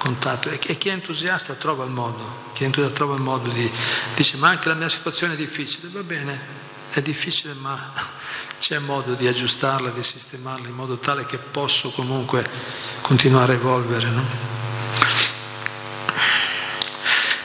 [0.03, 3.49] a contatto e, chi è entusiasta trova il modo, chi è entusiasta trova il modo
[3.51, 3.71] di,
[4.17, 6.41] dice ma anche la mia situazione è difficile, va bene,
[6.91, 7.93] è difficile ma
[8.59, 12.49] c'è modo di aggiustarla, di sistemarla in modo tale che posso comunque
[13.01, 14.09] continuare a evolvere.
[14.09, 14.25] No?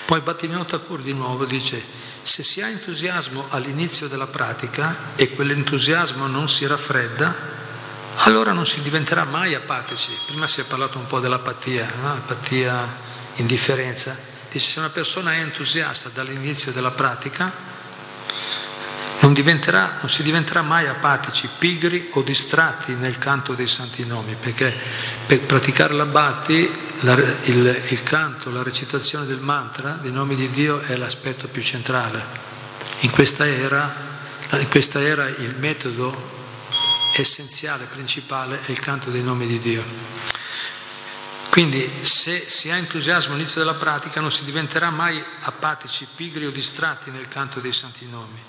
[0.05, 1.83] Poi Battimino Thakur di nuovo dice
[2.21, 7.56] se si ha entusiasmo all'inizio della pratica e quell'entusiasmo non si raffredda,
[8.23, 10.11] allora non si diventerà mai apatici.
[10.25, 12.13] Prima si è parlato un po' dell'apatia, no?
[12.13, 12.97] apatia,
[13.35, 14.17] indifferenza.
[14.51, 17.51] Dice se una persona è entusiasta dall'inizio della pratica,
[19.19, 24.73] non, non, si diventerà mai apatici, pigri o distratti nel canto dei santi nomi, perché
[25.25, 26.69] per praticare l'abbati
[27.01, 31.61] la, il, il canto, la recitazione del mantra dei nomi di Dio è l'aspetto più
[31.61, 32.45] centrale.
[33.01, 33.93] In questa era,
[34.51, 36.36] in questa era il metodo
[37.21, 39.83] essenziale, principale è il canto dei nomi di Dio.
[41.49, 46.51] Quindi se si ha entusiasmo all'inizio della pratica non si diventerà mai apatici, pigri o
[46.51, 48.39] distratti nel canto dei santi nomi.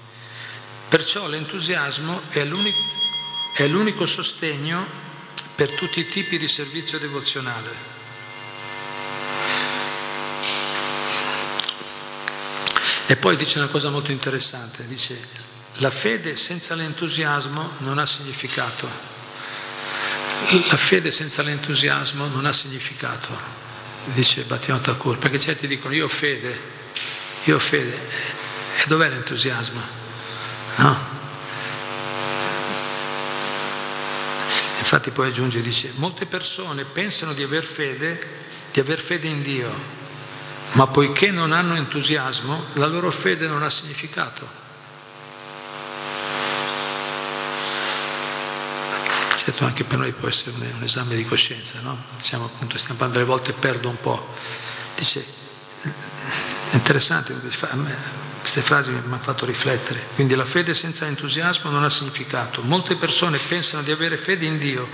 [0.89, 2.79] Perciò l'entusiasmo è l'unico,
[3.55, 4.87] è l'unico sostegno
[5.55, 7.97] per tutti i tipi di servizio devozionale.
[13.07, 15.19] E poi dice una cosa molto interessante, dice
[15.79, 18.89] la fede senza l'entusiasmo non ha significato.
[20.69, 23.37] La fede senza l'entusiasmo non ha significato,
[24.05, 26.59] dice Battino Thakur, perché certi dicono io ho fede,
[27.45, 29.81] io ho fede, e dov'è l'entusiasmo?
[30.77, 31.17] No?
[34.79, 38.37] Infatti poi aggiunge, dice, molte persone pensano di aver fede,
[38.73, 39.71] di aver fede in Dio,
[40.73, 44.67] ma poiché non hanno entusiasmo, la loro fede non ha significato.
[49.49, 51.97] Certo anche per noi può essere un, esame di coscienza, no?
[52.17, 54.35] Diciamo appunto, stiamo parlando delle volte perdo un po'.
[54.95, 55.25] Dice,
[55.81, 57.35] è interessante,
[58.41, 60.05] queste frasi mi hanno fatto riflettere.
[60.15, 62.61] Quindi la fede senza entusiasmo non ha significato.
[62.63, 64.87] Molte persone pensano di avere fede in Dio,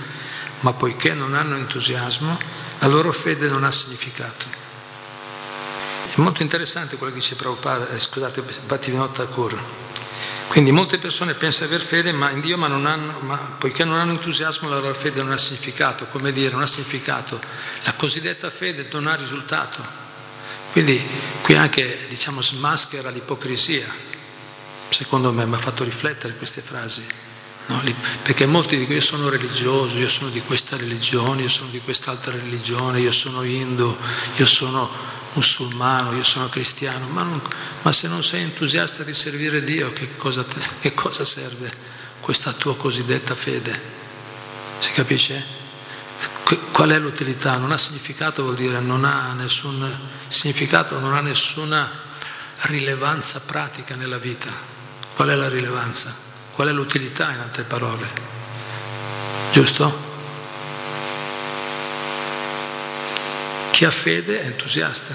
[0.61, 2.39] ma poiché non hanno entusiasmo,
[2.79, 4.45] la loro fede non ha significato.
[6.15, 9.84] È molto interessante quello che dice Prabhupada, eh, scusate, Bhattivinoda Thakur
[10.47, 13.83] quindi molte persone pensano di aver fede ma in Dio, ma, non hanno, ma poiché
[13.83, 17.39] non hanno entusiasmo la loro fede non ha significato, come dire, non ha significato.
[17.83, 20.03] La cosiddetta fede non ha risultato.
[20.71, 21.01] Quindi
[21.41, 23.87] qui anche diciamo smaschera l'ipocrisia,
[24.89, 27.05] secondo me mi ha fatto riflettere queste frasi.
[27.67, 27.81] No?
[28.21, 32.31] Perché molti dicono io sono religioso, io sono di questa religione, io sono di quest'altra
[32.31, 33.97] religione, io sono indo,
[34.35, 34.89] io sono
[35.35, 37.41] musulmano, io sono cristiano, ma, non,
[37.81, 41.71] ma, se non sei entusiasta di servire Dio, che cosa, te, che cosa serve
[42.19, 43.93] questa tua cosiddetta fede?
[44.79, 45.63] Si capisce?
[46.71, 47.57] Qual è l'utilità?
[47.57, 49.87] Non ha significato, vuol dire non ha nessun
[50.27, 51.89] significato, non ha nessuna
[52.61, 54.51] rilevanza pratica nella vita.
[55.15, 56.13] Qual è la rilevanza?
[56.53, 58.07] Qual è l'utilità in altre parole?
[59.51, 60.04] Giusto?
[63.75, 65.13] Chi ha fede è entusiasta.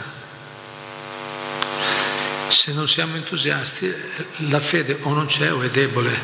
[2.48, 3.90] Se non siamo entusiasti,
[4.50, 6.14] la fede o non c'è o è debole.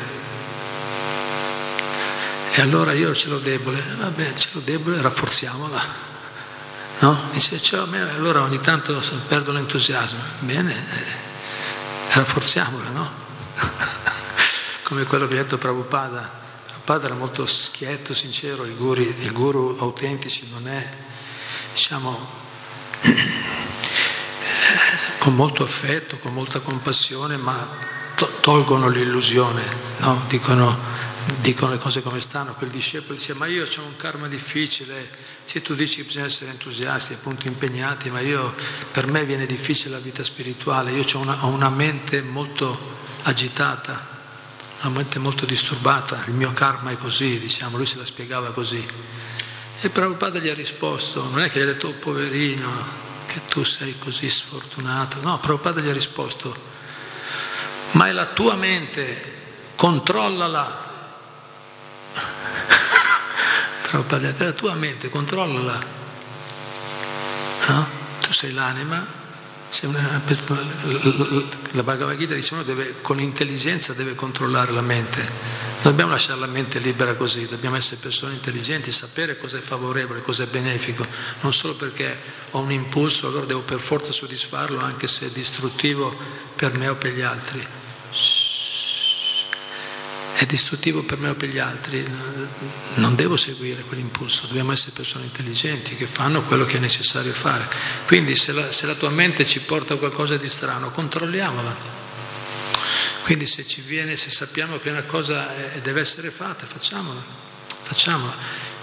[2.51, 5.83] E allora io ce l'ho debole, vabbè, ce l'ho debole, rafforziamola.
[6.99, 7.19] No?
[7.31, 7.79] Dice, cioè,
[8.13, 10.21] allora ogni tanto perdo l'entusiasmo.
[10.41, 11.05] Bene, eh,
[12.13, 13.11] rafforziamola, no?
[14.83, 16.31] Come quello che ha detto Prabhupada.
[16.67, 21.05] Prabhupada era molto schietto, sincero, i guru, i guru autentici non è,
[21.77, 22.17] diciamo,
[25.19, 27.69] con molto affetto, con molta compassione, ma
[28.15, 29.61] to- tolgono l'illusione,
[29.99, 30.23] no?
[30.27, 30.75] dicono,
[31.39, 32.55] dicono, le cose come stanno.
[32.55, 35.07] Quel discepolo dice, ma io ho un karma difficile,
[35.45, 38.55] se tu dici che bisogna essere entusiasti, appunto impegnati, ma io,
[38.91, 44.15] per me viene difficile la vita spirituale, io ho una, ho una mente molto agitata,
[44.81, 48.83] una mente molto disturbata, il mio karma è così, diciamo, lui se la spiegava così.
[49.79, 52.69] E Prabhupada gli ha risposto, non è che gli ha detto, oh, poverino,
[53.27, 56.55] che tu sei così sfortunato, no, Prabhupada gli ha risposto,
[57.91, 59.35] ma è la tua mente,
[59.75, 60.85] controllala.
[63.87, 65.85] Prabhupada ha detto, è la tua mente, controllala.
[67.67, 67.87] No?
[68.21, 69.05] Tu sei l'anima,
[69.83, 70.21] una,
[71.71, 75.66] la Bhagavad Gita dice uno deve, con intelligenza deve controllare la mente.
[75.79, 80.21] Non dobbiamo lasciare la mente libera così, dobbiamo essere persone intelligenti, sapere cosa è favorevole,
[80.21, 81.05] cosa è benefico,
[81.41, 82.17] non solo perché
[82.51, 86.15] ho un impulso, allora devo per forza soddisfarlo anche se è distruttivo
[86.55, 87.65] per me o per gli altri
[90.37, 92.07] è distruttivo per me o per gli altri,
[92.95, 97.67] non devo seguire quell'impulso, dobbiamo essere persone intelligenti che fanno quello che è necessario fare.
[98.05, 101.96] Quindi se la, se la tua mente ci porta a qualcosa di strano, controlliamola.
[103.27, 107.21] Quindi se ci viene, se sappiamo che una cosa è, deve essere fatta, facciamola,
[107.83, 108.33] facciamola.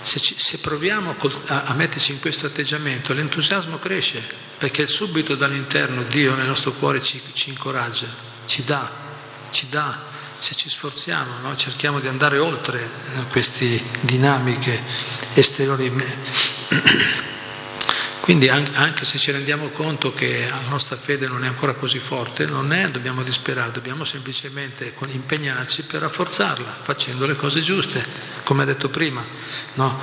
[0.02, 4.22] Se, ci, se proviamo a, a, metterci in questo atteggiamento, l'entusiasmo cresce,
[4.58, 8.06] perché subito dall'interno Dio nel nostro cuore ci, ci incoraggia,
[8.44, 8.90] ci dà,
[9.50, 9.98] ci dà
[10.38, 11.56] se ci sforziamo, no?
[11.56, 14.78] cerchiamo di andare oltre eh, queste dinamiche
[15.32, 15.90] esteriori.
[18.24, 22.46] Quindi anche se ci rendiamo conto che la nostra fede non è ancora così forte,
[22.46, 28.02] non è, dobbiamo disperare, dobbiamo semplicemente impegnarci per rafforzarla, facendo le cose giuste,
[28.42, 29.22] come ha detto prima,
[29.74, 30.00] no?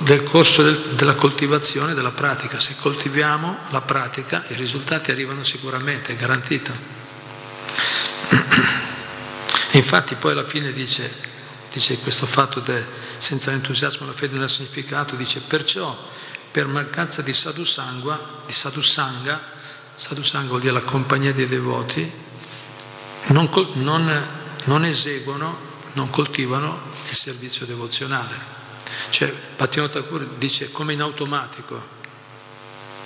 [0.00, 2.60] del corso del, della coltivazione, della pratica.
[2.60, 6.72] Se coltiviamo la pratica i risultati arrivano sicuramente, è garantito.
[9.72, 11.10] Infatti poi alla fine dice,
[11.72, 12.84] dice questo fatto de,
[13.16, 16.12] senza l'entusiasmo la fede non ha significato, dice perciò
[16.56, 19.38] per mancanza di sadhusanga, di sadhusanga,
[19.94, 22.10] sadhusanga vuol dire la compagnia dei devoti,
[23.26, 24.26] non, non,
[24.64, 25.54] non eseguono,
[25.92, 28.34] non coltivano il servizio devozionale.
[29.10, 31.78] Cioè Pattinota Thakur dice come in automatico,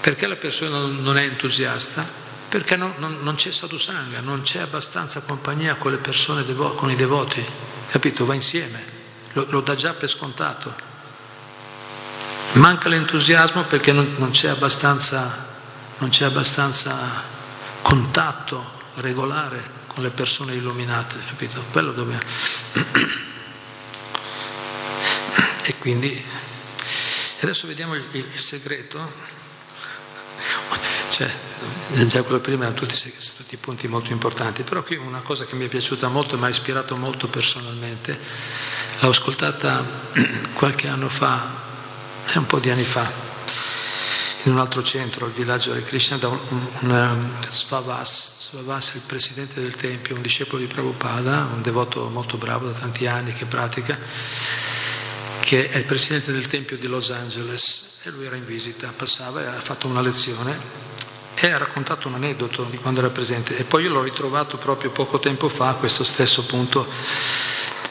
[0.01, 2.07] perché la persona non è entusiasta?
[2.49, 6.89] perché non, non, non c'è sadhusanga, non c'è abbastanza compagnia con le persone, devo, con
[6.91, 7.45] i devoti,
[7.89, 8.27] capito?
[8.27, 8.85] Va insieme,
[9.33, 10.90] lo, lo dà già per scontato.
[12.53, 15.47] Manca l'entusiasmo perché non, non c'è, abbastanza,
[15.99, 17.23] non c'è abbastanza
[17.81, 21.65] contatto regolare con le persone illuminate, capito?
[21.71, 22.23] Quello dobbiamo.
[25.63, 26.25] E quindi
[27.43, 29.13] adesso vediamo il, il segreto.
[31.11, 31.31] Cioè,
[32.07, 35.67] già quello prima erano tutti, tutti punti molto importanti, però qui una cosa che mi
[35.67, 38.19] è piaciuta molto e mi ha ispirato molto personalmente,
[39.01, 39.85] l'ho ascoltata
[40.55, 41.60] qualche anno fa,
[42.39, 43.29] un po' di anni fa,
[44.45, 48.97] in un altro centro, il villaggio di Krishna, da un, un, un Svavas, Svavas è
[48.97, 53.33] il presidente del Tempio, un discepolo di Prabhupada, un devoto molto bravo da tanti anni
[53.33, 53.99] che pratica,
[55.41, 57.89] che è il presidente del Tempio di Los Angeles.
[58.03, 60.59] E lui era in visita, passava e ha fatto una lezione
[61.35, 63.57] e ha raccontato un aneddoto di quando era presente.
[63.57, 66.87] E poi io l'ho ritrovato proprio poco tempo fa, questo stesso punto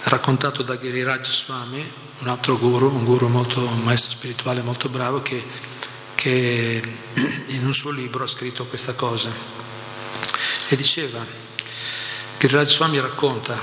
[0.10, 5.22] raccontato da Giriraj Swami, un altro guru, un guru molto, un maestro spirituale molto bravo
[5.22, 5.44] che,
[6.16, 6.82] che
[7.48, 9.30] in un suo libro ha scritto questa cosa
[10.68, 11.26] e diceva,
[12.38, 13.58] Giriraj Swami racconta,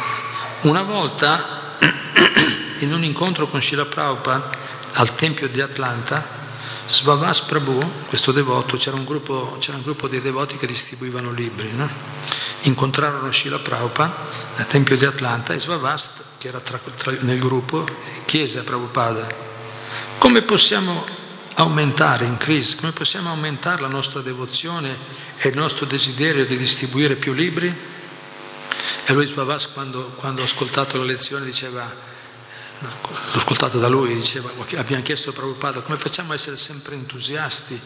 [0.63, 1.77] una volta
[2.79, 4.51] in un incontro con Srila Prabhupada
[4.93, 6.37] al Tempio di Atlanta
[6.89, 11.73] Svavas Prabhu, questo devoto, c'era un gruppo, c'era un gruppo di devoti che distribuivano libri.
[11.73, 11.89] No?
[12.63, 14.15] Incontrarono Shila Prabhupada
[14.57, 16.13] nel Tempio di Atlanta e Svavas,
[16.47, 17.85] che era tra, tra, nel gruppo,
[18.25, 19.45] chiese a Prabhupada
[20.19, 21.05] come possiamo
[21.55, 24.97] aumentare in crisi, come possiamo aumentare la nostra devozione
[25.37, 27.75] e il nostro desiderio di distribuire più libri?
[29.09, 32.05] E lui Svavas quando, quando ha ascoltato la lezione diceva
[32.79, 37.81] l'ho ascoltato da lui, diceva, abbiamo chiesto a Prabhupada come facciamo a essere sempre entusiasti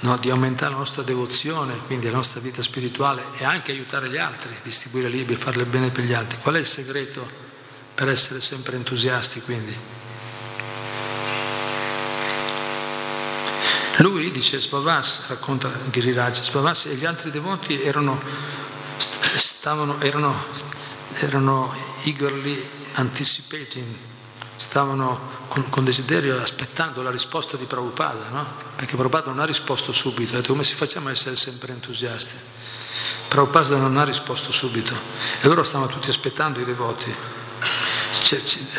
[0.00, 4.16] no, di aumentare la nostra devozione, quindi la nostra vita spirituale e anche aiutare gli
[4.16, 6.38] altri, distribuire libri, farle bene per gli altri.
[6.40, 7.41] Qual è il segreto
[7.94, 9.76] per essere sempre entusiasti quindi?
[13.98, 18.20] Lui dice Svavas, racconta Giriraj, Svavas e gli altri devoti erano,
[18.96, 20.44] stavano, erano,
[21.20, 21.74] erano
[22.04, 24.10] eagerly anticipating
[24.62, 25.18] stavano
[25.48, 28.46] con, con, desiderio aspettando la risposta di Prabhupada, no?
[28.76, 32.36] Perché Prabhupada non ha risposto subito, ha detto come si facciamo a essere sempre entusiasti?
[33.26, 34.94] Prabhupada non ha risposto subito
[35.40, 37.12] e loro stavano tutti aspettando i devoti,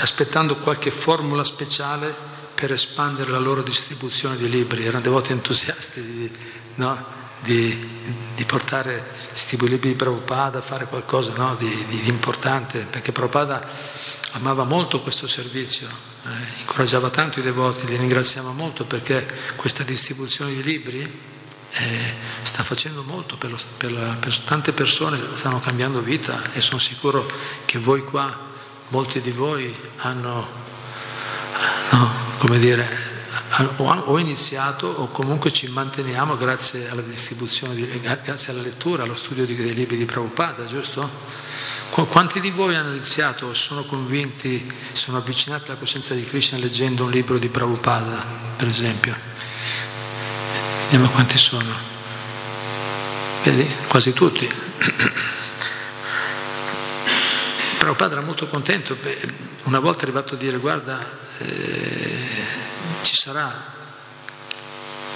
[0.01, 2.13] aspettando qualche formula speciale
[2.53, 6.31] per espandere la loro distribuzione di libri, erano devoti entusiasti di,
[6.75, 7.03] no?
[7.41, 7.89] di,
[8.36, 11.55] di portare questi libri di Prabhupada, fare qualcosa no?
[11.57, 13.67] di, di, importante, perché Prabhupada
[14.34, 20.53] amava molto questo servizio, eh, incoraggiava tanto i devoti, li ringraziamo molto perché questa distribuzione
[20.53, 21.31] di libri
[21.71, 22.13] eh,
[22.43, 26.79] sta facendo molto per, lo, per, la, per, tante persone, stanno cambiando vita e sono
[26.79, 27.29] sicuro
[27.65, 28.51] che voi qua,
[28.93, 30.47] molti di voi hanno,
[31.89, 32.87] no, come dire,
[33.77, 39.47] ho iniziato o comunque ci manteniamo grazie alla distribuzione, di, grazie alla lettura, allo studio
[39.47, 41.09] dei libri di Prabhupada, giusto?
[41.89, 47.05] Quanti di voi hanno iniziato o sono convinti, sono avvicinati alla coscienza di Krishna leggendo
[47.05, 48.23] un libro di Prabhupada,
[48.55, 49.15] per esempio?
[50.83, 51.73] Vediamo quanti sono.
[53.43, 53.67] Vedi?
[53.87, 54.47] Quasi tutti.
[57.84, 58.97] Prabhupada era molto contento,
[59.63, 61.05] una volta è arrivato a dire guarda,
[61.39, 62.27] eh,
[63.01, 63.51] ci sarà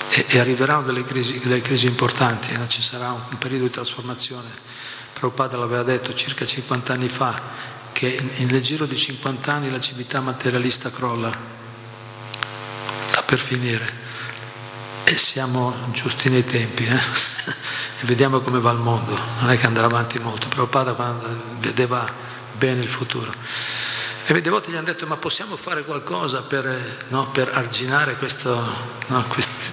[0.09, 2.67] e, e arriveranno delle crisi, delle crisi importanti, no?
[2.67, 4.49] ci sarà un, un periodo di trasformazione
[5.13, 7.39] Prabhupada l'aveva detto circa 50 anni fa,
[7.91, 11.31] che nel giro di 50 anni la civiltà materialista crolla,
[13.09, 14.05] sta per finire.
[15.05, 16.99] E siamo giusti nei tempi, eh?
[18.01, 20.49] e vediamo come va il mondo, non è che andrà avanti molto.
[20.49, 20.93] Prabhupada
[21.59, 22.26] vedeva
[22.57, 23.33] bene il futuro.
[24.25, 28.53] E i devoti gli hanno detto, ma possiamo fare qualcosa per, no, per arginare questo,
[29.07, 29.71] no, questi,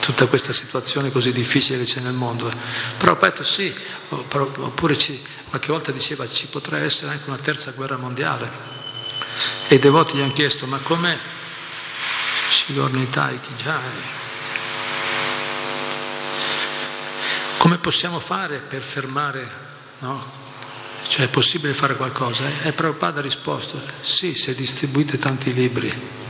[0.00, 2.52] tutta questa situazione così difficile che c'è nel mondo.
[2.98, 3.74] Però ha detto sì,
[4.08, 5.18] oppure ci,
[5.48, 8.50] qualche volta diceva ci potrà essere anche una terza guerra mondiale.
[9.68, 11.18] E i devoti gli hanno chiesto ma com'è?
[12.50, 14.22] Shigornitai Kijai.
[17.56, 19.50] Come possiamo fare per fermare,
[20.00, 20.43] no?
[21.06, 22.44] Cioè è possibile fare qualcosa?
[22.62, 26.22] E Prabhupada ha risposto, sì, se distribuite tanti libri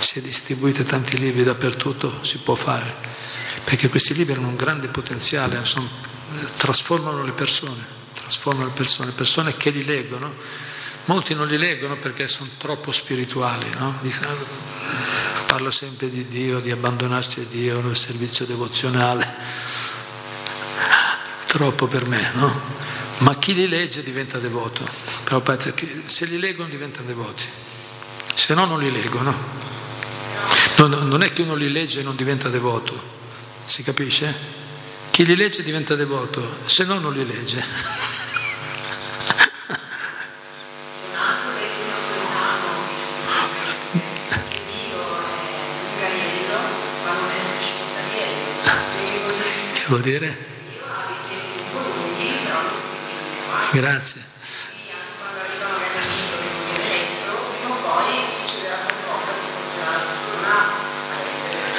[0.00, 2.92] se distribuite tanti libri dappertutto si può fare,
[3.64, 5.88] perché questi libri hanno un grande potenziale, sono,
[6.56, 7.84] trasformano le persone,
[8.14, 10.34] trasformano le persone, persone che li leggono,
[11.04, 14.00] molti non li leggono perché sono troppo spirituali, no?
[15.46, 19.28] parla sempre di Dio, di abbandonarsi a Dio nel servizio devozionale,
[21.46, 22.89] troppo per me, no?
[23.20, 24.88] Ma chi li legge diventa devoto,
[25.24, 25.42] però
[26.06, 27.44] se li leggono diventano devoti,
[28.34, 29.34] se no non li leggono.
[30.76, 32.98] Non, non è che uno li legge e non diventa devoto,
[33.64, 34.34] si capisce?
[35.10, 37.62] Chi li legge diventa devoto, se no non li legge.
[49.74, 50.49] Che vuol dire?
[53.72, 54.30] Grazie.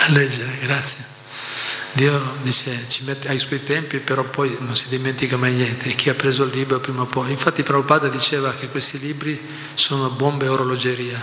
[0.03, 1.05] a leggere, grazie.
[1.93, 5.89] Dio dice ci mette ai suoi tempi, però poi non si dimentica mai niente.
[5.89, 7.31] E chi ha preso il libro prima o poi.
[7.31, 9.39] Infatti Prabhupada diceva che questi libri
[9.73, 11.21] sono bombe orologeria,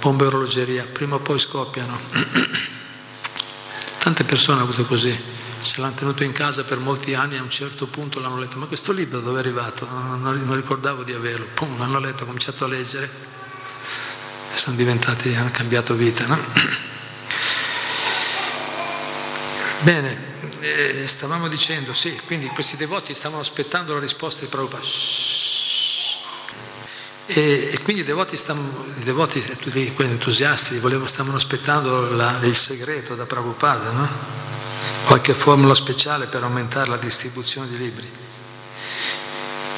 [0.00, 1.98] bombe orologeria, prima o poi scoppiano.
[3.98, 5.16] Tante persone hanno avuto così,
[5.64, 8.66] se l'hanno tenuto in casa per molti anni a un certo punto l'hanno letto, ma
[8.66, 9.88] questo libro dove è arrivato?
[9.88, 13.10] Non, non ricordavo di averlo, pum, l'hanno letto, hanno cominciato a leggere
[14.52, 16.26] e sono diventati, hanno cambiato vita.
[16.26, 16.38] No?
[19.80, 24.86] Bene, eh, stavamo dicendo, sì, quindi questi devoti stavano aspettando la risposta di Prabhupada.
[27.26, 32.38] E, e, quindi i devoti, stavano, i devoti tutti quelli entusiasti, volevano, stavano aspettando la,
[32.42, 34.08] il segreto da Prabhupada, no?
[35.06, 38.10] Qualche formula speciale per aumentare la distribuzione di libri.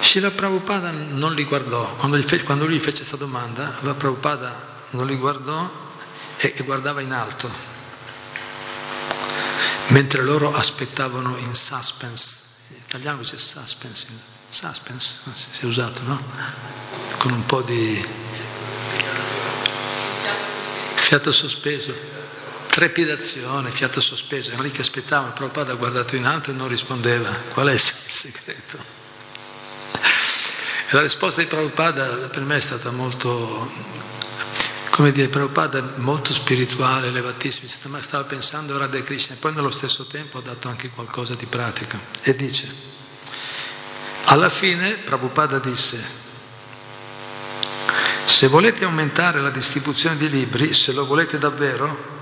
[0.00, 4.74] Shila Prabhupada non li guardò, quando, fe, quando lui gli fece questa domanda, la Prabhupada
[4.90, 5.68] non li guardò
[6.36, 7.74] e, e guardava in alto
[9.88, 12.34] mentre loro aspettavano in suspense,
[12.68, 14.08] in italiano c'è suspense,
[14.48, 15.18] suspense
[15.50, 16.20] si è usato, no?
[17.18, 18.04] Con un po' di
[20.94, 21.94] fiato sospeso,
[22.76, 27.68] trepidazione, fiato sospeso, che aspettavano, il Prabhupada ha guardato in alto e non rispondeva, qual
[27.68, 28.76] è il segreto?
[29.92, 33.72] E la risposta di Prabhupada per me è stata molto
[34.90, 37.66] come dire, Prabhupada molto spirituale, elevatissimo,
[38.02, 39.36] stava pensando a Radha Krishna.
[39.36, 41.98] E poi nello stesso tempo ha dato anche qualcosa di pratica.
[42.20, 42.70] E dice,
[44.24, 46.04] alla fine Prabhupada disse,
[48.26, 52.15] Se volete aumentare la distribuzione di libri, se lo volete davvero,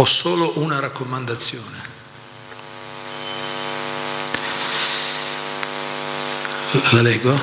[0.00, 1.96] ho solo una raccomandazione.
[6.92, 7.36] La leggo?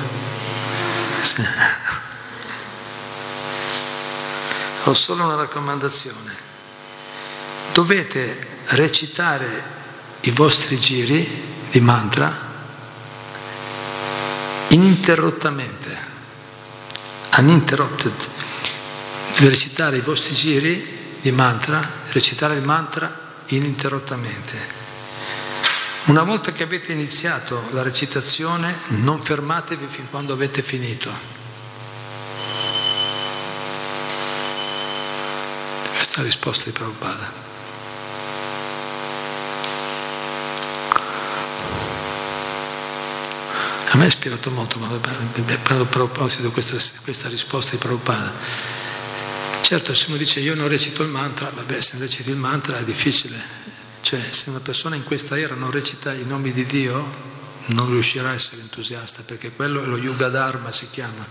[1.20, 1.46] Sì.
[4.84, 6.34] Ho solo una raccomandazione.
[7.74, 9.74] Dovete recitare
[10.20, 11.28] i vostri giri
[11.70, 12.44] di mantra
[14.68, 15.94] ininterrottamente,
[17.36, 18.28] uninterrupted.
[19.34, 23.14] Recitare i vostri giri di mantra, recitare il mantra
[23.48, 24.84] ininterrottamente.
[26.06, 31.12] Una volta che avete iniziato la recitazione, non fermatevi fin quando avete finito.
[35.94, 37.44] Questa è la risposta di Prabhupada.
[43.90, 44.88] A me ha ispirato molto, ma
[45.62, 48.84] prendo a proposito questa, questa risposta di Prabhupada.
[49.66, 52.78] Certo, se uno dice io non recito il mantra, vabbè, se non reciti il mantra
[52.78, 53.36] è difficile.
[54.00, 57.04] Cioè, se una persona in questa era non recita i nomi di Dio,
[57.70, 61.26] non riuscirà a essere entusiasta, perché quello è lo Yuga Dharma, si chiama,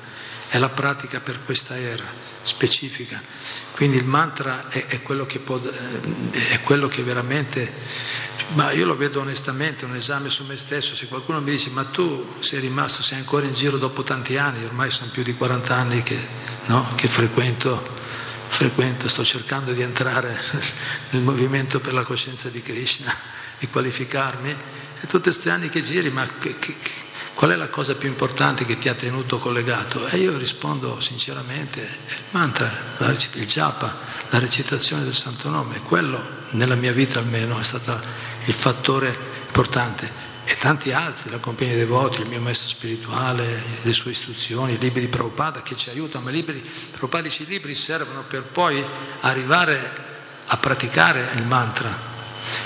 [0.50, 2.04] è la pratica per questa era
[2.42, 3.22] specifica.
[3.72, 7.72] Quindi il mantra è, è, quello, che può, eh, è quello che veramente
[8.56, 11.86] ma io lo vedo onestamente, un esame su me stesso, se qualcuno mi dice ma
[11.86, 15.74] tu sei rimasto, sei ancora in giro dopo tanti anni, ormai sono più di 40
[15.74, 16.18] anni che,
[16.66, 17.95] no, che frequento,
[18.56, 20.40] frequento, sto cercando di entrare
[21.12, 23.14] nel movimento per la coscienza di Krishna,
[23.60, 24.50] di qualificarmi,
[25.02, 26.74] e tutti questi anni che giri, ma che, che,
[27.34, 30.08] qual è la cosa più importante che ti ha tenuto collegato?
[30.08, 33.94] E io rispondo sinceramente, il mantra, il japa,
[34.30, 38.02] la recitazione del santo nome, quello nella mia vita almeno è stata
[38.46, 39.14] il fattore
[39.48, 44.74] importante e tanti altri, la compagnia dei voti, il mio maestro spirituale, le sue istruzioni,
[44.74, 48.24] i libri di Prabhupada che ci aiutano, ma i libri, Prabhupada dice i libri servono
[48.24, 48.84] per poi
[49.22, 50.04] arrivare
[50.46, 52.14] a praticare il mantra.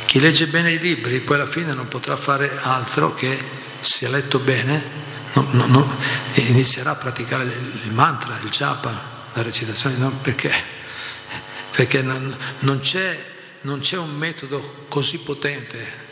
[0.06, 3.42] Chi legge bene i libri poi alla fine non potrà fare altro che,
[3.80, 4.84] se ha letto bene,
[5.34, 5.96] no, no, no,
[6.34, 8.92] inizierà a praticare il mantra, il japa,
[9.32, 10.52] la recitazione, perché,
[11.72, 13.18] perché non, non c'è
[13.98, 16.08] un metodo così potente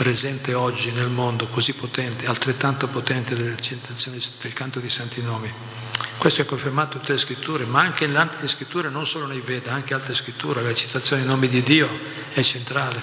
[0.00, 5.52] presente oggi nel mondo, così potente, altrettanto potente della citazione del canto di santi nomi.
[6.16, 9.42] Questo è confermato in tutte le scritture, ma anche in altre scritture, non solo nei
[9.42, 11.86] Veda, anche altre scritture, la citazione dei nomi di Dio
[12.32, 12.98] è centrale.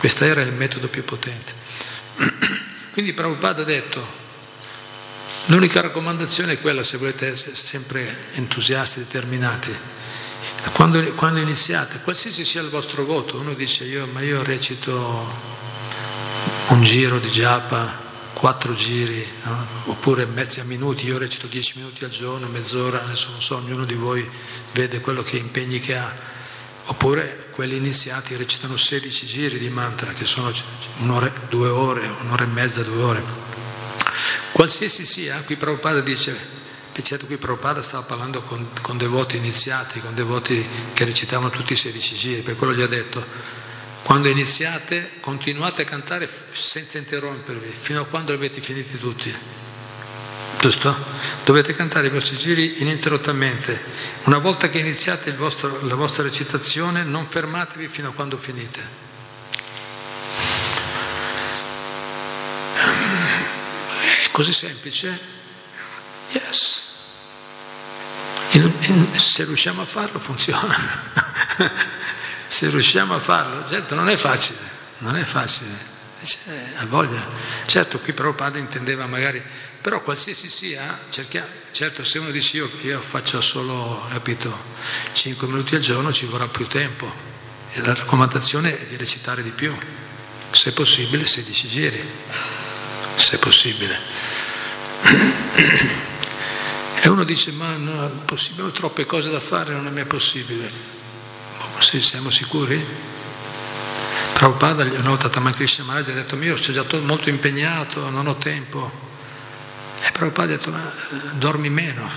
[0.00, 1.52] Questa era il metodo più potente.
[2.90, 4.04] Quindi Prabhupada ha detto,
[5.44, 9.72] l'unica raccomandazione è quella se volete essere sempre entusiasti, determinati,
[10.72, 15.49] quando, quando, iniziate, qualsiasi sia il vostro voto, uno dice io, ma io recito
[16.68, 17.92] un giro di giappa,
[18.32, 19.66] quattro giri, no?
[19.86, 23.84] oppure mezzi a minuti, io recito dieci minuti al giorno, mezz'ora, adesso non so, ognuno
[23.84, 24.28] di voi
[24.72, 26.12] vede quello che impegni che ha,
[26.86, 30.52] oppure quelli iniziati recitano 16 giri di mantra, che sono
[30.98, 33.22] un'ora, due ore, un'ora e mezza, due ore.
[34.52, 36.58] Qualsiasi sia, qui Prabhupada dice
[37.02, 41.76] certo qui Prabhupada stava parlando con, con, devoti iniziati, con devoti che recitavano tutti i
[41.76, 43.24] 16 giri, per quello gli ha detto,
[44.10, 49.32] quando iniziate continuate a cantare senza interrompervi, fino a quando avete finiti tutti.
[50.58, 50.96] Giusto?
[51.44, 53.80] Dovete cantare i vostri giri ininterrottamente.
[54.24, 58.80] Una volta che iniziate vostro, la vostra recitazione, non fermatevi fino a quando finite.
[64.24, 65.20] È così semplice?
[66.32, 66.88] Yes
[69.16, 70.76] se riusciamo a farlo funziona.
[72.50, 74.58] se riusciamo a farlo, certo non è facile,
[74.98, 75.70] non è facile,
[76.18, 76.38] Dice,
[76.78, 77.24] ha voglia.
[77.64, 79.40] Certo qui Prabhupada intendeva magari,
[79.80, 84.52] però qualsiasi sia, cerchiamo, certo se uno dice io, io faccio solo, capito,
[85.12, 87.28] 5 minuti al giorno ci vorrà più tempo.
[87.70, 89.72] E la raccomandazione è di recitare di più,
[90.50, 92.04] se possibile 16 giri,
[93.14, 93.98] se possibile.
[97.02, 100.99] E uno dice, ma no, possibile, ho troppe cose da fare, non è mai possibile.
[101.60, 102.82] Se siamo sicuri?
[104.32, 108.36] Prabhupada una volta Taman Krishna Maharaj ha detto, io sono già molto impegnato, non ho
[108.36, 108.90] tempo.
[110.00, 110.80] E Prabhupada ha detto, eh,
[111.32, 112.08] dormi meno.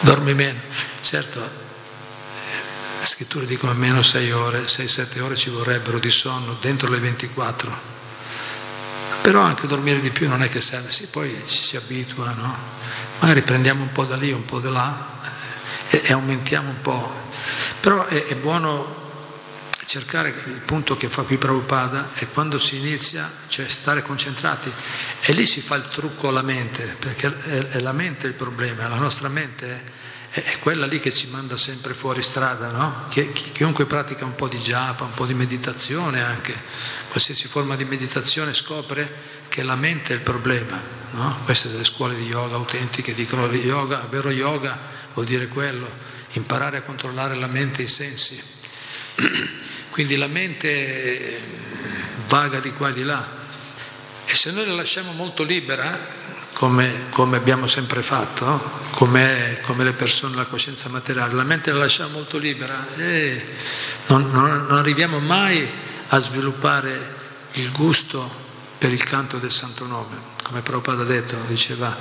[0.00, 0.60] dormi meno.
[1.00, 6.98] Certo, le scritture dicono almeno 6 ore, 6-7 ore ci vorrebbero di sonno dentro le
[6.98, 7.96] 24
[9.20, 12.56] però anche dormire di più non è che serve, sì, poi ci si abitua, no?
[13.18, 15.16] Magari prendiamo un po' da lì, un po' da là
[15.88, 17.12] e, aumentiamo un po'.
[17.80, 19.06] Però è, è buono
[19.88, 24.70] cercare il punto che fa qui Prabhupada è quando si inizia, cioè stare concentrati
[25.22, 27.34] e lì si fa il trucco alla mente, perché
[27.70, 29.82] è la mente il problema, la nostra mente
[30.28, 33.06] è, è quella lì che ci manda sempre fuori strada, no?
[33.08, 36.54] Chi, chiunque pratica un po' di japa, un po' di meditazione anche,
[37.08, 40.78] qualsiasi forma di meditazione scopre che la mente è il problema,
[41.12, 41.38] no?
[41.46, 45.90] Queste sono le scuole di yoga autentiche dicono yoga, vero yoga vuol dire quello,
[46.32, 48.40] imparare a controllare la mente e i sensi.
[49.90, 51.40] Quindi la mente
[52.28, 53.36] vaga di qua e di là
[54.24, 55.98] e se noi la lasciamo molto libera,
[56.54, 61.78] come, come abbiamo sempre fatto, come, come, le persone, la coscienza materiale, la mente la
[61.78, 63.44] lasciamo molto libera e
[64.06, 65.68] non, non, non arriviamo mai
[66.08, 67.16] a sviluppare
[67.52, 68.30] il gusto
[68.78, 70.16] per il canto del santo nome.
[70.44, 71.96] Come Prabhupada ha detto, diceva,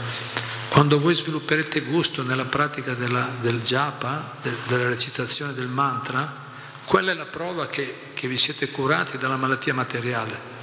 [0.69, 6.45] quando voi svilupperete gusto nella pratica della, del japa, de, della recitazione del mantra,
[6.85, 10.55] quella è la prova che, che vi siete curati dalla malattia materiale.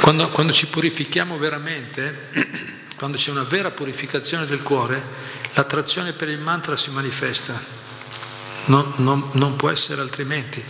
[0.00, 2.28] Quando, quando ci purifichiamo veramente,
[2.96, 5.02] quando c'è una vera purificazione del cuore,
[5.54, 7.80] l'attrazione per il mantra si manifesta.
[8.64, 10.62] Non, non, non può essere altrimenti.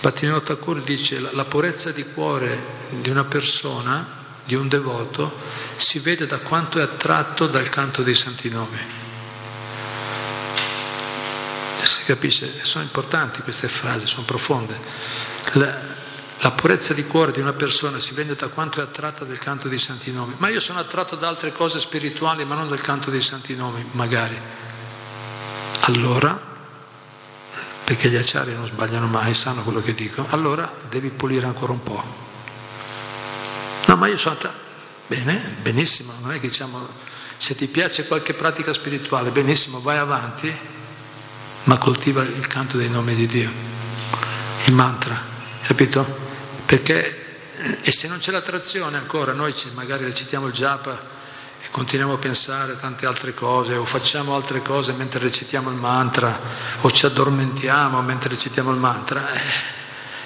[0.00, 2.58] Bhattivinoda Thakur dice la, la purezza di cuore
[3.00, 4.13] di una persona,
[4.44, 5.32] di un devoto,
[5.76, 8.78] si vede da quanto è attratto dal canto dei santi nomi.
[11.82, 12.64] Si capisce?
[12.64, 14.78] Sono importanti queste frasi, sono profonde.
[15.52, 15.74] La,
[16.40, 19.68] la purezza di cuore di una persona si vede da quanto è attratta dal canto
[19.68, 20.34] dei santi nomi.
[20.38, 23.84] Ma io sono attratto da altre cose spirituali, ma non dal canto dei santi nomi,
[23.92, 24.38] magari.
[25.80, 26.38] Allora,
[27.84, 31.82] perché gli acciari non sbagliano mai, sanno quello che dico, allora devi pulire ancora un
[31.82, 32.23] po'.
[33.94, 34.62] No, ma io sono attratto.
[35.06, 36.84] Bene, benissimo, non è che diciamo,
[37.36, 40.52] se ti piace qualche pratica spirituale, benissimo, vai avanti,
[41.64, 43.52] ma coltiva il canto dei nomi di Dio,
[44.64, 45.16] il mantra,
[45.62, 46.04] capito?
[46.66, 47.20] Perché
[47.82, 51.00] e se non c'è l'attrazione ancora, noi magari recitiamo il japa
[51.62, 56.36] e continuiamo a pensare tante altre cose o facciamo altre cose mentre recitiamo il mantra
[56.80, 59.40] o ci addormentiamo mentre recitiamo il mantra eh,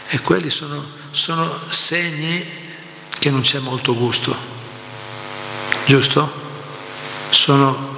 [0.09, 2.67] e quelli sono, sono segni
[3.19, 4.35] che non c'è molto gusto,
[5.87, 6.47] giusto?
[7.31, 7.97] Sono,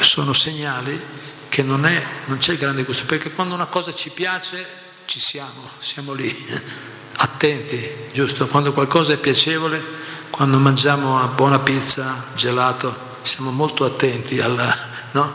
[0.00, 1.00] sono segnali
[1.48, 4.66] che non, è, non c'è grande gusto, perché quando una cosa ci piace
[5.04, 6.32] ci siamo, siamo lì,
[7.16, 8.46] attenti, giusto?
[8.46, 9.82] Quando qualcosa è piacevole,
[10.30, 14.76] quando mangiamo una buona pizza, gelato, siamo molto attenti alla,
[15.12, 15.32] no?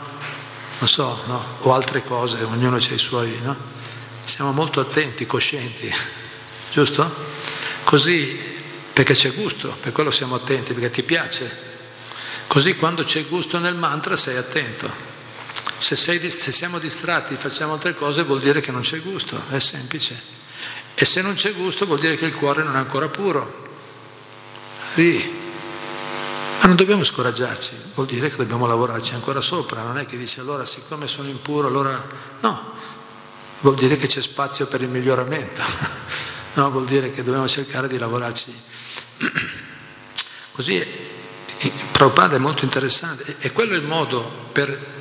[0.78, 1.44] Non so, no?
[1.60, 3.54] O altre cose, ognuno ha i suoi, no?
[4.24, 5.92] Siamo molto attenti, coscienti,
[6.72, 7.34] giusto?
[7.86, 8.36] Così,
[8.92, 11.48] perché c'è gusto, per quello siamo attenti, perché ti piace.
[12.48, 14.90] Così quando c'è gusto nel mantra sei attento.
[15.78, 19.40] Se, sei, se siamo distratti e facciamo altre cose vuol dire che non c'è gusto,
[19.50, 20.20] è semplice.
[20.96, 23.68] E se non c'è gusto vuol dire che il cuore non è ancora puro.
[24.94, 25.44] Sì.
[26.62, 30.40] Ma non dobbiamo scoraggiarci, vuol dire che dobbiamo lavorarci ancora sopra, non è che dice
[30.40, 32.04] allora siccome sono impuro allora
[32.40, 32.72] no,
[33.60, 35.62] vuol dire che c'è spazio per il miglioramento,
[36.56, 38.54] no, vuol dire che dobbiamo cercare di lavorarci.
[40.52, 40.84] Così
[41.90, 43.36] Prabhupada è molto interessante.
[43.38, 44.94] E quello è il modo per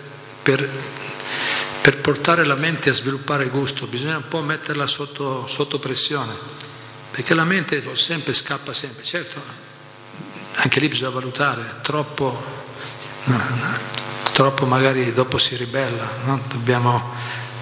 [0.45, 0.69] per,
[1.81, 3.87] per, portare la mente a sviluppare gusto.
[3.87, 6.33] Bisogna un po' metterla sotto, sotto pressione,
[7.09, 9.41] perché la mente sempre scappa sempre, certo,
[10.57, 12.43] anche lì bisogna valutare, troppo,
[14.33, 16.39] troppo magari dopo si ribella, no?
[16.47, 17.15] Dobbiamo,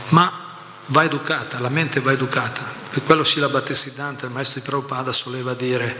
[0.09, 5.11] ma va educata, la mente va educata, per quello Sila Bhattisiddhanta, il maestro di Prabhupada,
[5.11, 5.97] soleva dire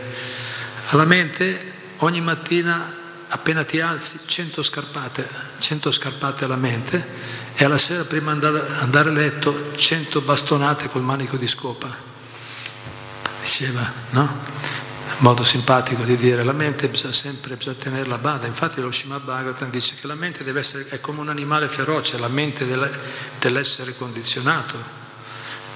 [0.90, 5.28] alla mente ogni mattina appena ti alzi 100 scarpate,
[5.58, 7.04] 100 scarpate alla mente
[7.54, 11.92] e alla sera prima di andare, a letto 100 bastonate col manico di scopa.
[13.40, 14.52] Diceva, no?
[15.18, 19.22] modo simpatico di dire la mente bisogna sempre bisogna tenerla a bada infatti lo Shimad
[19.22, 22.66] Bhagavatam dice che la mente essere è come un animale feroce la mente
[23.38, 25.03] dell'essere condizionato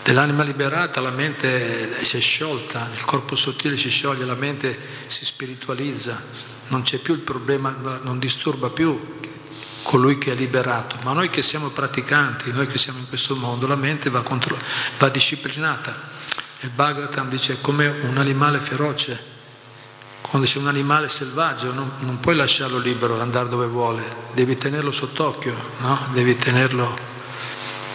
[0.09, 5.27] dell'anima liberata la mente si è sciolta il corpo sottile si scioglie la mente si
[5.27, 9.17] spiritualizza non c'è più il problema, non disturba più
[9.83, 13.67] colui che è liberato, ma noi che siamo praticanti, noi che siamo in questo mondo,
[13.67, 14.59] la mente va, contro,
[14.99, 15.95] va disciplinata.
[16.61, 19.37] Il Bhagavatam dice come un animale feroce,
[20.21, 24.03] quando c'è un animale selvaggio non, non puoi lasciarlo libero, andare dove vuole,
[24.35, 26.09] devi tenerlo sott'occhio, no?
[26.13, 26.99] devi tenerlo...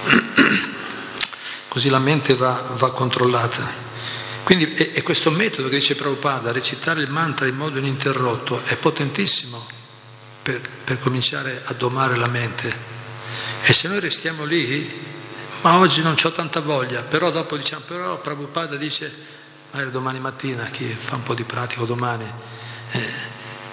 [1.74, 3.68] Così la mente va, va controllata.
[4.44, 8.76] Quindi e, e questo metodo che dice Prabhupada, recitare il mantra in modo ininterrotto, è
[8.78, 9.66] potentissimo
[10.44, 12.72] per, per cominciare a domare la mente.
[13.64, 14.88] E se noi restiamo lì,
[15.62, 19.12] ma oggi non ho tanta voglia, però dopo diciamo, però Prabhupada dice,
[19.72, 22.32] magari domani mattina, chi fa un po' di pratica domani,
[22.92, 23.12] eh,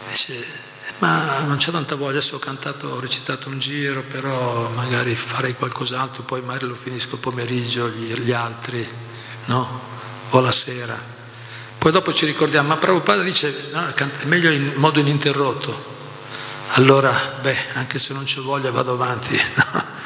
[0.08, 0.69] dice,
[1.00, 5.54] ma non c'ho tanta voglia, adesso ho cantato, ho recitato un giro, però magari farei
[5.54, 8.86] qualcos'altro, poi magari lo finisco il pomeriggio, gli, gli altri,
[9.46, 9.80] no?
[10.30, 10.98] O la sera.
[11.78, 15.88] Poi dopo ci ricordiamo, ma Prabhupada dice, no, è meglio in modo ininterrotto.
[16.72, 19.40] Allora, beh, anche se non c'è voglia vado avanti.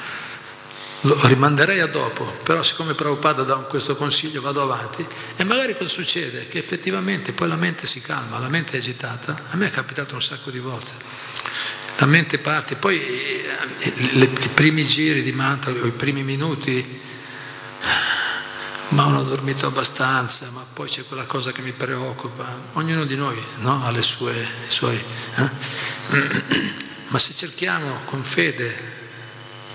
[1.07, 5.91] Lo rimanderei a dopo, però siccome Prabhupada dà questo consiglio vado avanti e magari cosa
[5.91, 6.47] succede?
[6.47, 10.15] Che effettivamente poi la mente si calma, la mente è agitata, a me è capitato
[10.15, 10.93] un sacco di volte.
[11.99, 13.89] La mente parte, poi eh,
[14.19, 17.01] i primi giri di mantra o i primi minuti,
[18.89, 22.47] ma non ho dormito abbastanza, ma poi c'è quella cosa che mi preoccupa.
[22.73, 23.85] Ognuno di noi no?
[23.85, 24.99] ha le sue, suoi...
[25.37, 26.73] Eh?
[27.09, 29.04] Ma se cerchiamo con fede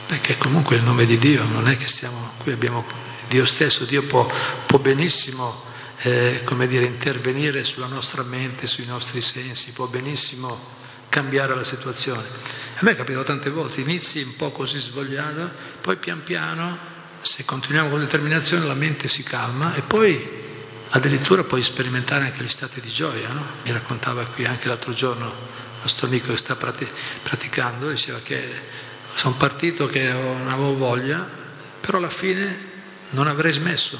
[0.09, 2.83] perché comunque il nome di Dio non è che stiamo qui, abbiamo
[3.27, 4.27] Dio stesso, Dio può,
[4.65, 5.63] può benissimo
[5.99, 10.59] eh, come dire, intervenire sulla nostra mente, sui nostri sensi, può benissimo
[11.09, 12.23] cambiare la situazione.
[12.23, 15.47] A me è capitato tante volte, inizi un po' così svogliato,
[15.79, 16.75] poi pian piano,
[17.21, 20.27] se continuiamo con determinazione, la mente si calma e poi
[20.89, 23.29] addirittura puoi sperimentare anche gli stati di gioia.
[23.29, 23.45] No?
[23.63, 28.87] Mi raccontava qui anche l'altro giorno il nostro amico che sta praticando, diceva che
[29.19, 31.27] sono partito che non avevo voglia,
[31.81, 32.67] però alla fine
[33.09, 33.99] non avrei smesso.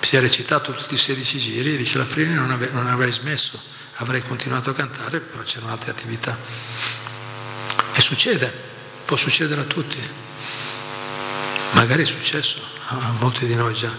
[0.00, 3.12] Si è recitato tutti i 16 giri e dice alla fine non, ave- non avrei
[3.12, 3.62] smesso,
[3.98, 6.36] avrei continuato a cantare, però c'erano altre attività.
[7.94, 8.52] E succede,
[9.04, 9.98] può succedere a tutti.
[11.74, 13.96] Magari è successo a molti di noi già.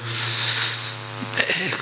[1.36, 1.74] E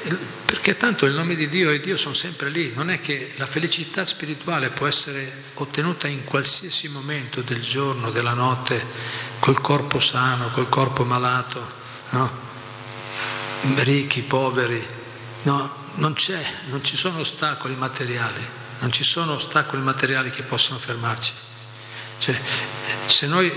[0.62, 3.48] perché tanto il nome di Dio e Dio sono sempre lì, non è che la
[3.48, 8.80] felicità spirituale può essere ottenuta in qualsiasi momento del giorno, della notte,
[9.40, 11.68] col corpo sano, col corpo malato,
[12.12, 12.32] no?
[13.78, 14.86] ricchi, poveri,
[15.44, 15.76] no?
[15.96, 16.16] non
[16.70, 18.46] non ci sono ostacoli materiali,
[18.82, 21.34] non ci sono ostacoli materiali che possano fermarci.
[22.20, 22.40] Cioè,
[23.08, 23.52] se noi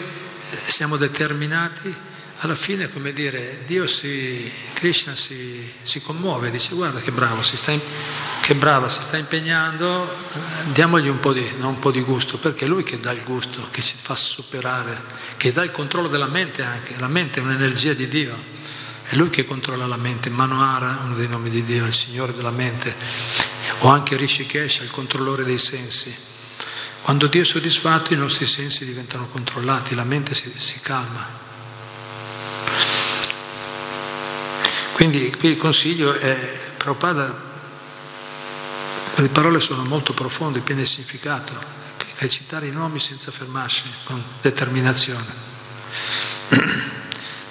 [0.49, 1.95] siamo determinati,
[2.47, 7.57] alla fine, come dire, Dio si, Krishna si, si commuove, dice guarda che bravo, si
[7.57, 7.73] sta,
[8.41, 12.65] che brava, si sta impegnando, eh, diamogli un po, di, un po' di gusto, perché
[12.65, 15.03] è lui che dà il gusto, che ci fa superare,
[15.37, 18.37] che dà il controllo della mente anche, la mente è un'energia di Dio,
[19.05, 22.51] è lui che controlla la mente, Manohara, uno dei nomi di Dio, il Signore della
[22.51, 22.95] mente,
[23.81, 26.15] o anche Rishikesh, il controllore dei sensi.
[27.03, 31.44] Quando Dio è soddisfatto i nostri sensi diventano controllati, la mente si, si calma.
[35.05, 37.43] Quindi qui il consiglio è, Prabhupada,
[39.17, 41.53] le parole sono molto profonde, piene di significato,
[42.21, 45.27] recitare i nomi senza fermarsi, con determinazione.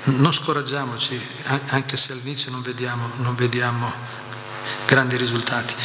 [0.05, 1.17] Non scoraggiamoci,
[1.67, 3.89] anche se all'inizio non vediamo, non vediamo
[4.87, 5.75] grandi risultati.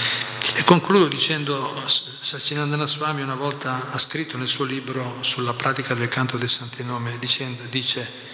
[0.54, 6.08] E concludo dicendo, Sacinandana Swami una volta ha scritto nel suo libro sulla pratica del
[6.08, 8.27] canto del Santinome, dicendo, dice,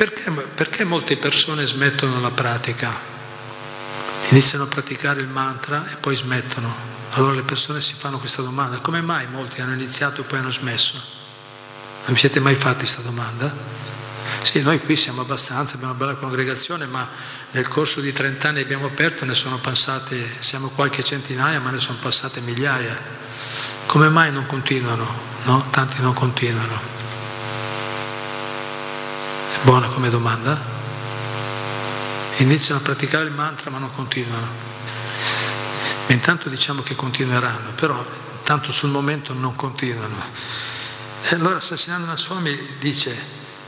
[0.00, 2.90] perché, perché molte persone smettono la pratica?
[4.30, 6.74] Iniziano a praticare il mantra e poi smettono.
[7.10, 10.50] Allora le persone si fanno questa domanda, come mai molti hanno iniziato e poi hanno
[10.50, 10.94] smesso?
[10.94, 13.54] Non vi siete mai fatti questa domanda?
[14.40, 17.06] Sì, noi qui siamo abbastanza, abbiamo una bella congregazione, ma
[17.50, 21.78] nel corso di 30 anni abbiamo aperto, ne sono passate, siamo qualche centinaia, ma ne
[21.78, 22.98] sono passate migliaia.
[23.84, 25.06] Come mai non continuano?
[25.44, 25.66] No?
[25.68, 26.99] Tanti non continuano.
[29.62, 30.58] Buona come domanda.
[32.38, 34.46] Iniziano a praticare il mantra ma non continuano.
[36.06, 38.02] E intanto diciamo che continueranno, però
[38.42, 40.16] tanto sul momento non continuano.
[41.22, 43.14] E allora Sassinandana Swami dice,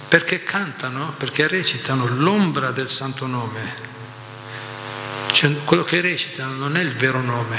[0.08, 3.90] perché cantano, perché recitano l'ombra del santo nome.
[5.30, 7.58] Cioè quello che recitano non è il vero nome,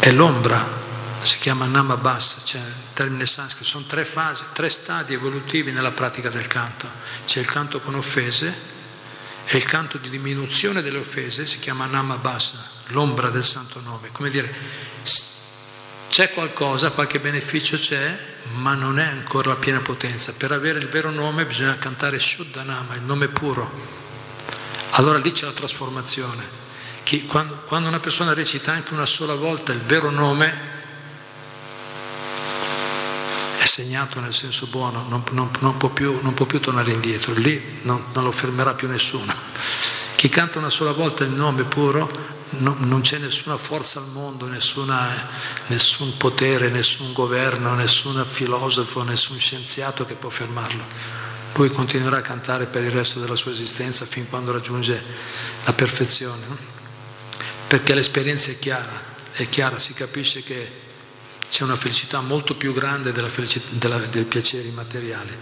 [0.00, 0.85] è l'ombra,
[1.26, 2.60] si chiama Nama Bassa, cioè
[2.94, 6.88] termine sanscrito, sono tre fasi, tre stadi evolutivi nella pratica del canto.
[7.26, 8.54] C'è il canto con offese
[9.46, 14.10] e il canto di diminuzione delle offese, si chiama Nama Bassa, l'ombra del santo nome.
[14.12, 14.54] Come dire,
[16.08, 18.18] c'è qualcosa, qualche beneficio c'è,
[18.54, 20.32] ma non è ancora la piena potenza.
[20.32, 23.68] Per avere il vero nome bisogna cantare Shuddha Nama, il nome puro.
[24.90, 26.64] Allora lì c'è la trasformazione.
[27.26, 30.74] Quando una persona recita anche una sola volta il vero nome,
[33.76, 37.80] segnato nel senso buono, non, non, non, può, più, non può, più, tornare indietro, lì
[37.82, 39.34] non, lo fermerà più nessuno.
[40.14, 42.10] Chi canta una sola volta il nome puro
[42.58, 45.28] non c'è nessuna forza al mondo, nessuna,
[45.66, 50.82] nessun potere, nessun governo, nessun filosofo, nessun scienziato che può fermarlo.
[51.56, 55.02] lui continuerà a cantare per il resto della sua esistenza fin quando raggiunge
[55.66, 56.46] la perfezione,
[57.66, 59.02] perché l'esperienza è chiara,
[59.32, 60.84] è chiara, si capisce che
[61.50, 65.36] c'è una felicità molto più grande della felicità, della, del piacere immateriale.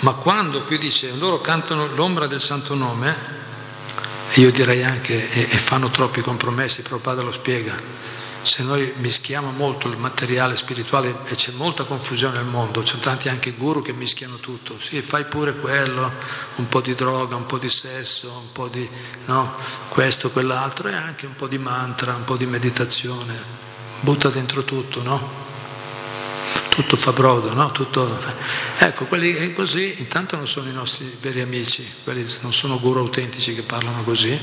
[0.00, 3.14] Ma quando qui dice loro cantano l'ombra del santo nome,
[4.34, 7.74] io direi anche, e, e fanno troppi compromessi, Prabhupada lo spiega,
[8.46, 13.28] se noi mischiamo molto il materiale spirituale e c'è molta confusione nel mondo, c'è tanti
[13.28, 16.12] anche guru che mischiano tutto, sì, fai pure quello,
[16.56, 18.88] un po' di droga, un po' di sesso, un po' di
[19.24, 19.52] no,
[19.88, 23.64] questo, quell'altro e anche un po' di mantra, un po' di meditazione,
[24.00, 25.44] butta dentro tutto, no?
[26.76, 27.72] tutto fa brodo, no?
[27.72, 28.18] Tutto...
[28.78, 33.54] Ecco, quelli così intanto non sono i nostri veri amici, quelli non sono guru autentici
[33.54, 34.38] che parlano così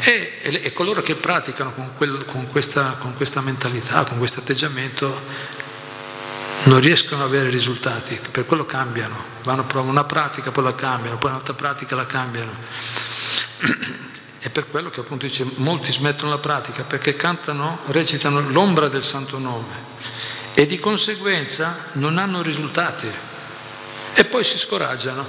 [0.00, 4.38] e, e, e coloro che praticano con, quel, con, questa, con questa mentalità, con questo
[4.38, 5.20] atteggiamento
[6.64, 11.18] non riescono ad avere risultati, per quello cambiano, vanno a una pratica, poi la cambiano,
[11.18, 12.52] poi un'altra pratica la cambiano.
[14.44, 19.02] È per quello che appunto dice molti smettono la pratica perché cantano, recitano l'ombra del
[19.02, 19.74] santo nome
[20.52, 23.10] e di conseguenza non hanno risultati
[24.12, 25.26] e poi si scoraggiano.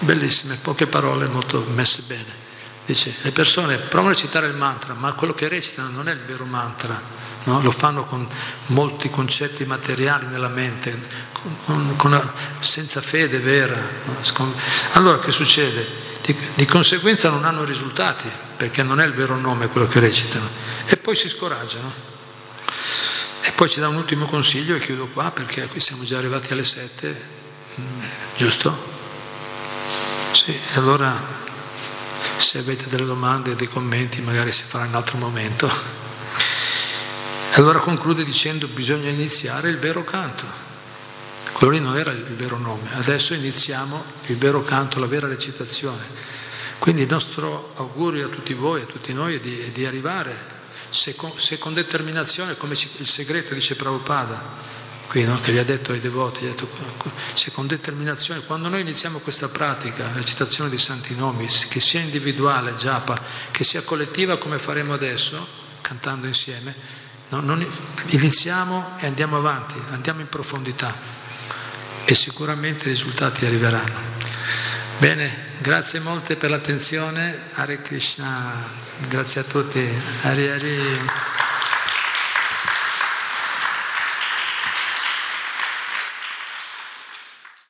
[0.00, 2.42] Bellissime, poche parole molto messe bene.
[2.84, 6.24] Dice, le persone provano a recitare il mantra, ma quello che recitano non è il
[6.26, 7.00] vero mantra,
[7.44, 7.62] no?
[7.62, 8.26] lo fanno con
[8.66, 11.00] molti concetti materiali nella mente,
[11.64, 13.80] con, con una, senza fede vera.
[14.06, 14.54] No?
[14.94, 16.03] Allora che succede?
[16.24, 20.48] Di, di conseguenza non hanno risultati, perché non è il vero nome quello che recitano,
[20.86, 21.92] e poi si scoraggiano.
[23.42, 26.52] E poi ci dà un ultimo consiglio e chiudo qua perché qui siamo già arrivati
[26.54, 27.24] alle sette,
[27.78, 28.02] mm,
[28.38, 28.92] giusto?
[30.32, 31.14] Sì, allora
[32.38, 35.70] se avete delle domande, dei commenti, magari si farà in un altro momento.
[37.52, 40.63] Allora conclude dicendo bisogna iniziare il vero canto.
[41.64, 46.02] Quello lì non era il vero nome, adesso iniziamo il vero canto, la vera recitazione.
[46.78, 50.36] Quindi il nostro augurio a tutti voi, a tutti noi è di, è di arrivare
[50.90, 54.42] se con, se con determinazione, come il segreto dice Prabhupada,
[55.06, 55.40] qui, no?
[55.40, 56.68] che gli ha detto ai devoti, detto,
[57.32, 62.00] se con determinazione, quando noi iniziamo questa pratica, la recitazione di santi nomi, che sia
[62.00, 63.18] individuale, japa,
[63.50, 65.46] che sia collettiva come faremo adesso,
[65.80, 66.74] cantando insieme,
[67.30, 67.40] no?
[67.40, 67.66] Non,
[68.08, 71.22] iniziamo e andiamo avanti, andiamo in profondità
[72.04, 73.98] e sicuramente i risultati arriveranno.
[74.98, 78.82] Bene, grazie molte per l'attenzione, Hare Krishna.
[79.08, 80.02] Grazie a tutti.
[80.22, 80.98] Hari Hari.